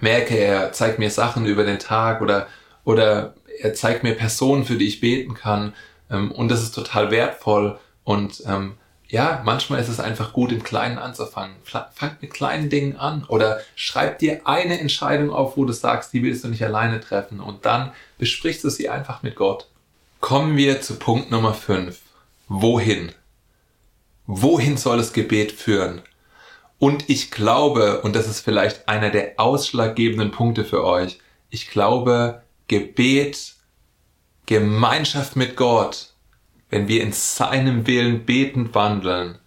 merke, 0.00 0.36
er 0.36 0.72
zeigt 0.72 0.98
mir 0.98 1.10
Sachen 1.10 1.46
über 1.46 1.64
den 1.64 1.78
Tag 1.78 2.20
oder, 2.20 2.48
oder 2.84 3.34
er 3.60 3.74
zeigt 3.74 4.02
mir 4.02 4.14
Personen, 4.14 4.64
für 4.64 4.76
die 4.76 4.88
ich 4.88 5.00
beten 5.00 5.34
kann. 5.34 5.74
Ähm, 6.10 6.32
und 6.32 6.48
das 6.48 6.62
ist 6.62 6.74
total 6.74 7.10
wertvoll. 7.10 7.78
Und 8.04 8.42
ähm, 8.46 8.74
ja, 9.08 9.42
manchmal 9.44 9.80
ist 9.80 9.88
es 9.88 10.00
einfach 10.00 10.32
gut, 10.32 10.50
im 10.50 10.62
Kleinen 10.62 10.98
anzufangen. 10.98 11.56
Fangt 11.64 12.22
mit 12.22 12.32
kleinen 12.32 12.68
Dingen 12.68 12.96
an 12.96 13.24
oder 13.28 13.60
schreib 13.76 14.18
dir 14.18 14.40
eine 14.44 14.80
Entscheidung 14.80 15.30
auf, 15.30 15.56
wo 15.56 15.64
du 15.64 15.72
sagst, 15.72 16.12
die 16.12 16.22
willst 16.22 16.44
du 16.44 16.48
nicht 16.48 16.64
alleine 16.64 17.00
treffen 17.00 17.40
und 17.40 17.64
dann 17.64 17.92
besprichst 18.18 18.64
du 18.64 18.70
sie 18.70 18.88
einfach 18.88 19.22
mit 19.22 19.36
Gott. 19.36 19.68
Kommen 20.20 20.56
wir 20.56 20.80
zu 20.80 20.96
Punkt 20.96 21.30
Nummer 21.30 21.54
5. 21.54 22.00
Wohin? 22.48 23.12
Wohin 24.26 24.76
soll 24.76 24.98
das 24.98 25.12
Gebet 25.12 25.52
führen? 25.52 26.02
Und 26.78 27.08
ich 27.08 27.30
glaube, 27.30 28.02
und 28.02 28.14
das 28.14 28.28
ist 28.28 28.40
vielleicht 28.40 28.88
einer 28.88 29.10
der 29.10 29.34
ausschlaggebenden 29.38 30.30
Punkte 30.30 30.64
für 30.64 30.84
euch, 30.84 31.18
ich 31.48 31.70
glaube, 31.70 32.42
Gebet, 32.68 33.54
Gemeinschaft 34.46 35.36
mit 35.36 35.56
Gott, 35.56 36.12
wenn 36.68 36.88
wir 36.88 37.02
in 37.02 37.12
seinem 37.12 37.86
Willen 37.86 38.24
betend 38.26 38.74
wandeln, 38.74 39.38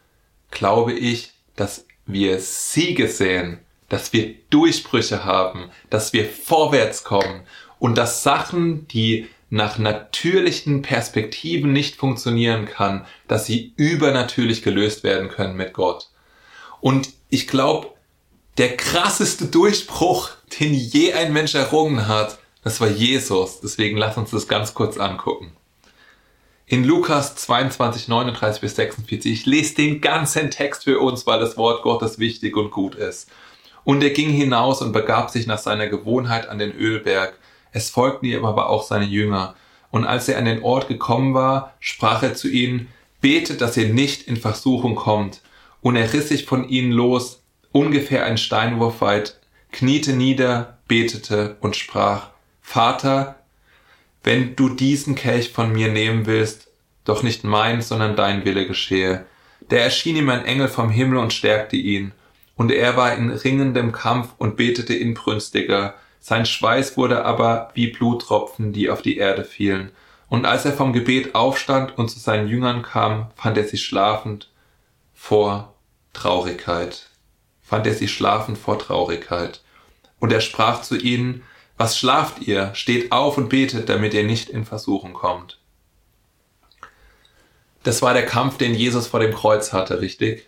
glaube 0.51 0.93
ich, 0.93 1.31
dass 1.55 1.85
wir 2.05 2.39
Siege 2.39 3.07
sehen, 3.07 3.59
dass 3.89 4.13
wir 4.13 4.35
Durchbrüche 4.49 5.25
haben, 5.25 5.69
dass 5.89 6.13
wir 6.13 6.25
vorwärts 6.25 7.03
kommen 7.03 7.41
und 7.79 7.97
dass 7.97 8.23
Sachen, 8.23 8.87
die 8.87 9.27
nach 9.49 9.77
natürlichen 9.77 10.81
Perspektiven 10.81 11.73
nicht 11.73 11.95
funktionieren 11.95 12.65
kann, 12.65 13.05
dass 13.27 13.45
sie 13.45 13.73
übernatürlich 13.77 14.61
gelöst 14.61 15.03
werden 15.03 15.29
können 15.29 15.55
mit 15.55 15.73
Gott. 15.73 16.09
Und 16.81 17.09
ich 17.29 17.47
glaube, 17.47 17.89
der 18.57 18.75
krasseste 18.77 19.45
Durchbruch, 19.45 20.29
den 20.59 20.73
je 20.73 21.13
ein 21.13 21.33
Mensch 21.33 21.55
errungen 21.55 22.07
hat, 22.07 22.37
das 22.63 22.81
war 22.81 22.89
Jesus. 22.89 23.61
Deswegen 23.61 23.97
lass 23.97 24.17
uns 24.17 24.31
das 24.31 24.47
ganz 24.47 24.73
kurz 24.73 24.97
angucken. 24.97 25.53
In 26.65 26.83
Lukas 26.83 27.35
22, 27.35 28.09
39 28.09 28.61
bis 28.61 28.75
46, 28.75 29.31
ich 29.31 29.45
lese 29.47 29.75
den 29.75 30.01
ganzen 30.01 30.51
Text 30.51 30.83
für 30.83 30.99
uns, 30.99 31.25
weil 31.25 31.39
das 31.39 31.57
Wort 31.57 31.81
Gottes 31.81 32.19
wichtig 32.19 32.55
und 32.55 32.69
gut 32.69 32.93
ist. 32.93 33.29
Und 33.83 34.03
er 34.03 34.11
ging 34.11 34.29
hinaus 34.29 34.81
und 34.81 34.91
begab 34.91 35.31
sich 35.31 35.47
nach 35.47 35.57
seiner 35.57 35.87
Gewohnheit 35.87 36.47
an 36.47 36.59
den 36.59 36.71
Ölberg. 36.71 37.39
Es 37.71 37.89
folgten 37.89 38.25
ihm 38.25 38.45
aber 38.45 38.69
auch 38.69 38.83
seine 38.83 39.05
Jünger. 39.05 39.55
Und 39.91 40.05
als 40.05 40.27
er 40.27 40.37
an 40.37 40.45
den 40.45 40.63
Ort 40.63 40.87
gekommen 40.87 41.33
war, 41.33 41.73
sprach 41.79 42.23
er 42.23 42.35
zu 42.35 42.47
ihnen, 42.47 42.89
betet, 43.21 43.61
dass 43.61 43.77
ihr 43.77 43.89
nicht 43.89 44.27
in 44.27 44.37
Versuchung 44.37 44.95
kommt. 44.95 45.41
Und 45.81 45.95
er 45.95 46.11
riss 46.13 46.29
sich 46.29 46.45
von 46.45 46.67
ihnen 46.67 46.91
los, 46.91 47.41
ungefähr 47.71 48.25
ein 48.25 48.37
Steinwurf 48.37 49.01
weit, 49.01 49.39
kniete 49.71 50.13
nieder, 50.13 50.77
betete 50.87 51.57
und 51.61 51.75
sprach, 51.75 52.29
Vater, 52.61 53.39
wenn 54.23 54.55
du 54.55 54.69
diesen 54.69 55.15
Kelch 55.15 55.51
von 55.51 55.71
mir 55.71 55.89
nehmen 55.89 56.25
willst, 56.25 56.67
doch 57.05 57.23
nicht 57.23 57.43
mein, 57.43 57.81
sondern 57.81 58.15
dein 58.15 58.45
Wille 58.45 58.67
geschehe. 58.67 59.25
Der 59.71 59.83
erschien 59.83 60.15
ihm 60.15 60.29
ein 60.29 60.45
Engel 60.45 60.67
vom 60.67 60.89
Himmel 60.89 61.17
und 61.17 61.33
stärkte 61.33 61.75
ihn. 61.75 62.11
Und 62.55 62.71
er 62.71 62.97
war 62.97 63.15
in 63.15 63.29
ringendem 63.29 63.91
Kampf 63.91 64.29
und 64.37 64.57
betete 64.57 64.93
inbrünstiger, 64.93 65.95
sein 66.29 66.45
Schweiß 66.45 66.95
wurde 66.95 67.25
aber 67.25 67.71
wie 67.73 67.87
Bluttropfen, 67.87 68.71
die 68.71 68.91
auf 68.91 69.01
die 69.01 69.17
Erde 69.17 69.43
fielen. 69.43 69.91
Und 70.27 70.45
als 70.45 70.63
er 70.63 70.73
vom 70.73 70.93
Gebet 70.93 71.33
aufstand 71.33 71.97
und 71.97 72.09
zu 72.09 72.19
seinen 72.19 72.47
Jüngern 72.47 72.83
kam, 72.83 73.31
fand 73.35 73.57
er 73.57 73.63
sie 73.63 73.79
schlafend 73.79 74.51
vor 75.15 75.73
Traurigkeit. 76.13 77.07
Fand 77.63 77.87
er 77.87 77.95
sie 77.95 78.07
schlafend 78.07 78.59
vor 78.59 78.77
Traurigkeit. 78.77 79.63
Und 80.19 80.31
er 80.31 80.41
sprach 80.41 80.83
zu 80.83 80.97
ihnen, 80.97 81.41
was 81.77 81.97
schlaft 81.97 82.41
ihr? 82.41 82.75
Steht 82.75 83.11
auf 83.11 83.39
und 83.39 83.49
betet, 83.49 83.89
damit 83.89 84.13
ihr 84.13 84.23
nicht 84.23 84.51
in 84.51 84.65
Versuchung 84.65 85.13
kommt. 85.13 85.57
Das 87.81 88.03
war 88.03 88.13
der 88.13 88.27
Kampf, 88.27 88.59
den 88.59 88.75
Jesus 88.75 89.07
vor 89.07 89.19
dem 89.19 89.33
Kreuz 89.33 89.73
hatte, 89.73 89.99
richtig? 89.99 90.45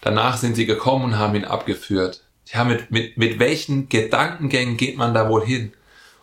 Danach 0.00 0.36
sind 0.36 0.56
sie 0.56 0.66
gekommen 0.66 1.04
und 1.04 1.18
haben 1.18 1.36
ihn 1.36 1.44
abgeführt. 1.44 2.25
Ja, 2.46 2.64
mit, 2.64 2.90
mit, 2.90 3.16
mit 3.16 3.38
welchen 3.38 3.88
Gedankengängen 3.88 4.76
geht 4.76 4.96
man 4.96 5.14
da 5.14 5.28
wohl 5.28 5.44
hin? 5.44 5.72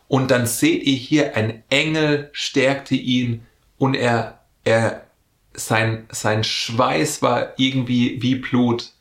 Und 0.07 0.31
dann 0.31 0.45
seht 0.45 0.83
ihr 0.83 0.95
hier, 0.95 1.36
ein 1.36 1.63
Engel 1.69 2.29
stärkte 2.33 2.95
ihn 2.95 3.45
und 3.77 3.95
er, 3.95 4.39
er, 4.63 5.05
sein, 5.53 6.07
sein 6.12 6.43
Schweiß 6.43 7.21
war 7.21 7.53
irgendwie 7.57 8.21
wie 8.21 8.36
Blut, 8.36 8.91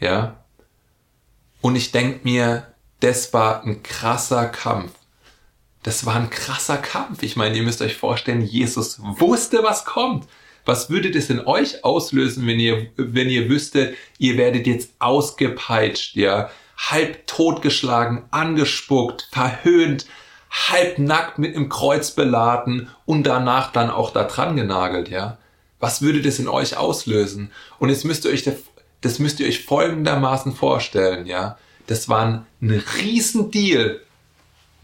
ja. 0.00 0.42
Und 1.60 1.76
ich 1.76 1.92
denk 1.92 2.24
mir, 2.24 2.66
das 3.00 3.32
war 3.32 3.64
ein 3.64 3.82
krasser 3.82 4.46
Kampf. 4.46 4.92
Das 5.82 6.06
war 6.06 6.16
ein 6.16 6.30
krasser 6.30 6.76
Kampf. 6.76 7.22
Ich 7.22 7.36
meine, 7.36 7.56
ihr 7.56 7.62
müsst 7.62 7.82
euch 7.82 7.96
vorstellen, 7.96 8.42
Jesus 8.42 9.00
wusste, 9.02 9.62
was 9.62 9.84
kommt. 9.84 10.28
Was 10.64 10.90
würde 10.90 11.10
das 11.10 11.28
in 11.28 11.40
euch 11.40 11.84
auslösen, 11.84 12.46
wenn 12.46 12.60
ihr, 12.60 12.86
wenn 12.96 13.28
ihr 13.28 13.48
wüsstet, 13.48 13.96
ihr 14.18 14.36
werdet 14.36 14.66
jetzt 14.66 14.92
ausgepeitscht, 15.00 16.14
ja? 16.14 16.50
Halb 16.90 17.26
totgeschlagen, 17.26 18.24
angespuckt, 18.30 19.28
verhöhnt, 19.30 20.06
halb 20.50 20.98
nackt 20.98 21.38
mit 21.38 21.54
einem 21.54 21.68
Kreuz 21.68 22.10
beladen 22.10 22.90
und 23.06 23.24
danach 23.24 23.72
dann 23.72 23.90
auch 23.90 24.10
da 24.10 24.24
dran 24.24 24.56
genagelt, 24.56 25.08
ja? 25.08 25.38
Was 25.78 26.02
würde 26.02 26.22
das 26.22 26.38
in 26.38 26.48
euch 26.48 26.76
auslösen? 26.76 27.50
Und 27.78 27.88
jetzt 27.88 28.04
müsst 28.04 28.24
ihr 28.24 28.30
euch, 28.30 28.48
das 29.00 29.18
müsst 29.18 29.40
ihr 29.40 29.48
euch 29.48 29.64
folgendermaßen 29.64 30.54
vorstellen, 30.54 31.26
ja? 31.26 31.58
Das 31.86 32.08
war 32.08 32.46
ein, 32.60 32.82
Riesendeal, 32.98 34.00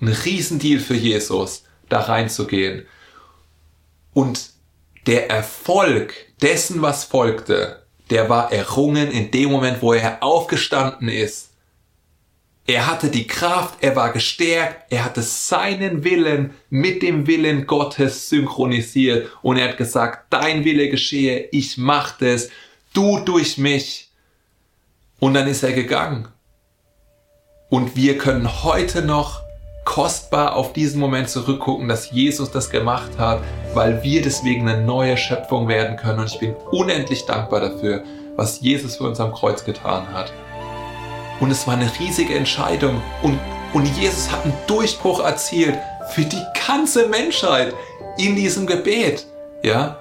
ein 0.00 0.08
Riesendeal 0.08 0.80
für 0.80 0.94
Jesus, 0.94 1.64
da 1.88 2.00
reinzugehen. 2.00 2.87
Und 4.14 4.50
der 5.06 5.30
Erfolg 5.30 6.14
dessen, 6.42 6.82
was 6.82 7.04
folgte, 7.04 7.82
der 8.11 8.28
war 8.28 8.52
errungen 8.52 9.11
in 9.11 9.30
dem 9.30 9.50
Moment, 9.50 9.82
wo 9.82 9.92
er 9.92 10.22
aufgestanden 10.22 11.08
ist 11.08 11.47
er 12.68 12.87
hatte 12.87 13.09
die 13.09 13.26
Kraft, 13.26 13.78
er 13.81 13.96
war 13.96 14.12
gestärkt, 14.12 14.92
er 14.92 15.07
hatte 15.07 15.22
seinen 15.22 16.04
Willen 16.04 16.52
mit 16.68 17.02
dem 17.02 17.26
Willen 17.26 17.66
Gottes 17.66 18.28
synchronisiert 18.28 19.31
und 19.40 19.57
er 19.57 19.70
hat 19.70 19.78
gesagt, 19.78 20.26
dein 20.28 20.66
Wille 20.66 20.90
geschehe, 20.90 21.48
ich 21.50 21.78
mach 21.78 22.18
das, 22.18 22.50
du 22.92 23.20
durch 23.20 23.57
mich. 23.57 24.11
Und 25.18 25.33
dann 25.33 25.48
ist 25.48 25.62
er 25.62 25.72
gegangen. 25.72 26.28
Und 27.70 27.96
wir 27.96 28.18
können 28.18 28.62
heute 28.62 29.00
noch 29.00 29.40
kostbar 29.87 30.54
auf 30.54 30.74
diesen 30.74 31.00
Moment 31.00 31.31
zurückgucken, 31.31 31.88
dass 31.88 32.11
Jesus 32.11 32.50
das 32.50 32.68
gemacht 32.68 33.12
hat, 33.16 33.40
weil 33.72 34.02
wir 34.02 34.20
deswegen 34.20 34.68
eine 34.68 34.83
neue 34.83 35.16
Schöpfung 35.16 35.68
werden 35.68 35.96
können. 35.96 36.18
Und 36.20 36.31
ich 36.31 36.38
bin 36.38 36.54
unendlich 36.70 37.24
dankbar 37.24 37.61
dafür, 37.61 38.04
was 38.37 38.61
Jesus 38.61 38.96
für 38.96 39.04
uns 39.04 39.20
am 39.20 39.33
Kreuz 39.33 39.64
getan 39.64 40.12
hat. 40.12 40.31
Und 41.40 41.51
es 41.51 41.66
war 41.66 41.74
eine 41.74 41.90
riesige 41.98 42.35
Entscheidung. 42.35 43.03
Und, 43.22 43.38
und 43.72 43.87
Jesus 43.96 44.31
hat 44.31 44.44
einen 44.44 44.55
Durchbruch 44.66 45.20
erzielt 45.20 45.79
für 46.11 46.22
die 46.22 46.42
ganze 46.66 47.07
Menschheit 47.09 47.74
in 48.16 48.35
diesem 48.35 48.66
Gebet. 48.66 49.27
Ja? 49.62 49.98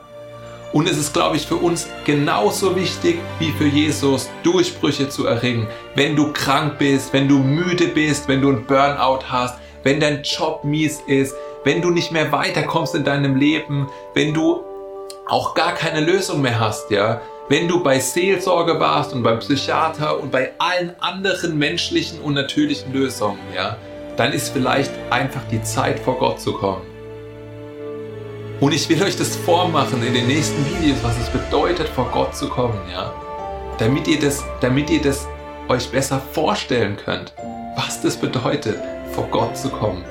Und 0.73 0.89
es 0.89 0.97
ist, 0.97 1.13
glaube 1.13 1.38
ich, 1.38 1.47
für 1.47 1.56
uns 1.56 1.88
genauso 2.06 2.76
wichtig 2.76 3.19
wie 3.39 3.52
für 3.52 3.67
Jesus, 3.67 4.30
Durchbrüche 4.43 5.10
zu 5.10 5.26
erringen. 5.26 5.67
Wenn 5.95 6.15
du 6.15 6.34
krank 6.34 6.78
bist, 6.78 7.13
wenn 7.13 7.28
du 7.28 7.39
müde 7.39 7.88
bist, 7.88 8.28
wenn 8.28 8.41
du 8.41 8.50
einen 8.50 8.65
Burnout 8.65 9.21
hast, 9.28 9.58
wenn 9.84 10.00
dein 10.00 10.23
Job 10.23 10.63
mies 10.63 11.02
ist, 11.08 11.34
wenn 11.63 11.82
du 11.82 11.89
nicht 11.89 12.12
mehr 12.12 12.32
weiterkommst 12.32 12.95
in 12.95 13.04
deinem 13.04 13.36
Leben, 13.36 13.89
wenn 14.13 14.34
du 14.34 14.63
auch 15.28 15.54
gar 15.54 15.73
keine 15.73 16.02
Lösung 16.02 16.41
mehr 16.41 16.60
hast, 16.60 16.91
ja, 16.91 17.21
wenn 17.49 17.67
du 17.67 17.81
bei 17.81 17.99
Seelsorge 17.99 18.77
warst 18.79 19.13
und 19.13 19.23
beim 19.23 19.39
Psychiater 19.39 20.19
und 20.19 20.31
bei 20.31 20.51
allen 20.57 20.93
anderen 20.99 21.57
menschlichen 21.57 22.19
und 22.19 22.33
natürlichen 22.33 22.91
Lösungen, 22.91 23.39
ja, 23.55 23.77
dann 24.17 24.33
ist 24.33 24.49
vielleicht 24.49 24.91
einfach 25.10 25.41
die 25.49 25.62
Zeit 25.62 25.99
vor 25.99 26.17
Gott 26.17 26.41
zu 26.41 26.53
kommen. 26.53 26.86
Und 28.60 28.73
ich 28.73 28.89
will 28.89 29.01
euch 29.01 29.15
das 29.15 29.36
vormachen 29.36 30.05
in 30.05 30.13
den 30.13 30.27
nächsten 30.27 30.65
Videos, 30.65 30.97
was 31.03 31.17
es 31.19 31.29
bedeutet, 31.29 31.88
vor 31.88 32.10
Gott 32.12 32.36
zu 32.36 32.49
kommen, 32.49 32.79
ja. 32.91 33.13
Damit 33.77 34.07
ihr 34.07 34.19
das, 34.19 34.43
damit 34.60 34.89
ihr 34.89 35.01
das 35.01 35.27
euch 35.69 35.89
besser 35.89 36.21
vorstellen 36.33 36.97
könnt, 36.97 37.33
was 37.75 38.01
das 38.01 38.17
bedeutet, 38.17 38.77
vor 39.13 39.27
Gott 39.29 39.56
zu 39.56 39.69
kommen. 39.69 40.04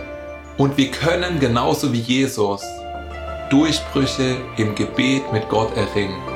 Und 0.56 0.76
wir 0.78 0.90
können 0.90 1.38
genauso 1.38 1.92
wie 1.92 2.00
Jesus 2.00 2.62
Durchbrüche 3.50 4.36
im 4.56 4.74
Gebet 4.74 5.30
mit 5.32 5.48
Gott 5.48 5.76
erringen. 5.76 6.35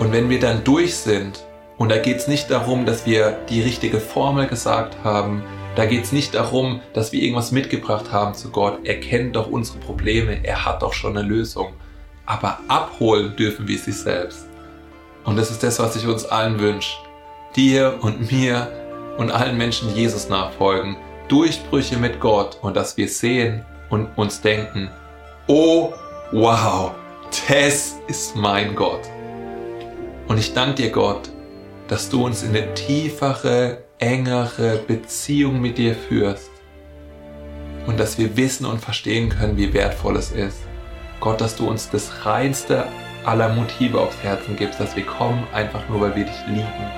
Und 0.00 0.12
wenn 0.12 0.30
wir 0.30 0.40
dann 0.40 0.64
durch 0.64 0.96
sind, 0.96 1.44
und 1.76 1.90
da 1.90 1.98
geht 1.98 2.16
es 2.16 2.26
nicht 2.26 2.50
darum, 2.50 2.86
dass 2.86 3.04
wir 3.04 3.38
die 3.50 3.60
richtige 3.60 4.00
Formel 4.00 4.46
gesagt 4.46 4.96
haben, 5.04 5.42
da 5.76 5.84
geht 5.84 6.04
es 6.04 6.12
nicht 6.12 6.34
darum, 6.34 6.80
dass 6.94 7.12
wir 7.12 7.20
irgendwas 7.20 7.52
mitgebracht 7.52 8.10
haben 8.10 8.32
zu 8.32 8.48
Gott. 8.48 8.78
Er 8.84 8.98
kennt 8.98 9.36
doch 9.36 9.50
unsere 9.50 9.78
Probleme, 9.78 10.42
er 10.42 10.64
hat 10.64 10.80
doch 10.80 10.94
schon 10.94 11.18
eine 11.18 11.28
Lösung. 11.28 11.74
Aber 12.24 12.60
abholen 12.66 13.36
dürfen 13.36 13.68
wir 13.68 13.78
sie 13.78 13.92
selbst. 13.92 14.46
Und 15.24 15.36
das 15.36 15.50
ist 15.50 15.62
das, 15.62 15.78
was 15.78 15.96
ich 15.96 16.06
uns 16.06 16.24
allen 16.24 16.58
wünsche. 16.58 16.96
Dir 17.54 17.98
und 18.00 18.32
mir 18.32 18.72
und 19.18 19.30
allen 19.30 19.58
Menschen, 19.58 19.94
Jesus 19.94 20.30
nachfolgen. 20.30 20.96
Durchbrüche 21.28 21.98
mit 21.98 22.20
Gott 22.20 22.56
und 22.62 22.74
dass 22.74 22.96
wir 22.96 23.06
sehen 23.06 23.66
und 23.90 24.08
uns 24.16 24.40
denken, 24.40 24.90
oh 25.46 25.92
wow, 26.32 26.92
das 27.48 27.96
ist 28.08 28.34
mein 28.34 28.74
Gott. 28.74 29.02
Und 30.30 30.38
ich 30.38 30.54
danke 30.54 30.76
dir, 30.76 30.90
Gott, 30.90 31.28
dass 31.88 32.08
du 32.08 32.24
uns 32.24 32.44
in 32.44 32.50
eine 32.50 32.72
tiefere, 32.74 33.78
engere 33.98 34.76
Beziehung 34.76 35.60
mit 35.60 35.76
dir 35.76 35.96
führst. 35.96 36.52
Und 37.88 37.98
dass 37.98 38.16
wir 38.16 38.36
wissen 38.36 38.64
und 38.64 38.80
verstehen 38.80 39.28
können, 39.28 39.56
wie 39.56 39.74
wertvoll 39.74 40.14
es 40.14 40.30
ist. 40.30 40.58
Gott, 41.18 41.40
dass 41.40 41.56
du 41.56 41.68
uns 41.68 41.90
das 41.90 42.24
reinste 42.24 42.86
aller 43.24 43.48
Motive 43.48 43.98
aufs 43.98 44.22
Herzen 44.22 44.54
gibst, 44.54 44.78
dass 44.78 44.94
wir 44.94 45.04
kommen 45.04 45.42
einfach 45.52 45.88
nur, 45.88 46.00
weil 46.00 46.14
wir 46.14 46.26
dich 46.26 46.46
lieben 46.46 46.90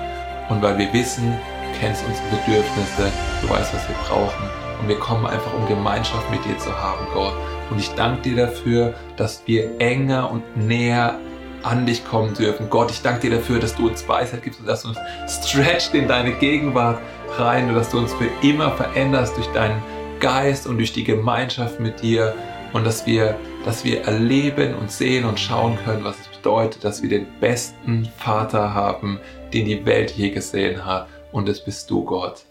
und 0.49 0.61
weil 0.61 0.77
wir 0.77 0.93
wissen, 0.93 1.31
du 1.31 1.79
kennst 1.79 2.03
unsere 2.07 2.27
Bedürfnisse, 2.27 3.11
du 3.41 3.49
weißt, 3.49 3.73
was 3.73 3.89
wir 3.89 3.95
brauchen 4.07 4.49
und 4.79 4.87
wir 4.87 4.99
kommen 4.99 5.25
einfach, 5.25 5.55
um 5.55 5.67
Gemeinschaft 5.67 6.29
mit 6.29 6.45
dir 6.45 6.59
zu 6.59 6.71
haben, 6.71 7.07
Gott. 7.15 7.33
Und 7.71 7.79
ich 7.79 7.89
danke 7.95 8.29
dir 8.29 8.45
dafür, 8.45 8.93
dass 9.17 9.41
wir 9.47 9.71
enger 9.79 10.29
und 10.29 10.43
näher 10.55 11.19
an 11.63 11.85
dich 11.85 12.05
kommen 12.05 12.33
dürfen. 12.33 12.69
Gott, 12.69 12.91
ich 12.91 13.01
danke 13.01 13.21
dir 13.21 13.37
dafür, 13.37 13.59
dass 13.59 13.75
du 13.75 13.87
uns 13.87 14.07
Weisheit 14.07 14.43
gibst 14.43 14.59
und 14.59 14.67
dass 14.67 14.83
du 14.83 14.89
uns 14.89 14.99
stretcht 15.29 15.93
in 15.93 16.07
deine 16.07 16.33
Gegenwart 16.33 16.99
rein 17.37 17.69
und 17.69 17.75
dass 17.75 17.89
du 17.89 17.97
uns 17.97 18.13
für 18.13 18.29
immer 18.41 18.71
veränderst 18.71 19.35
durch 19.37 19.47
deinen 19.47 19.81
Geist 20.19 20.67
und 20.67 20.77
durch 20.77 20.93
die 20.93 21.03
Gemeinschaft 21.03 21.79
mit 21.79 22.01
dir 22.01 22.35
und 22.73 22.85
dass 22.85 23.05
wir, 23.05 23.35
dass 23.65 23.83
wir 23.83 24.01
erleben 24.03 24.75
und 24.75 24.91
sehen 24.91 25.25
und 25.25 25.39
schauen 25.39 25.77
können, 25.83 26.03
was 26.03 26.19
es 26.19 26.27
bedeutet, 26.27 26.83
dass 26.83 27.01
wir 27.01 27.09
den 27.09 27.27
besten 27.39 28.09
Vater 28.17 28.73
haben, 28.73 29.19
den 29.53 29.65
die 29.65 29.85
Welt 29.85 30.11
je 30.11 30.29
gesehen 30.29 30.85
hat. 30.85 31.07
Und 31.31 31.49
es 31.49 31.63
bist 31.63 31.89
du, 31.89 32.03
Gott. 32.03 32.43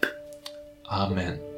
Amen. 0.85 1.52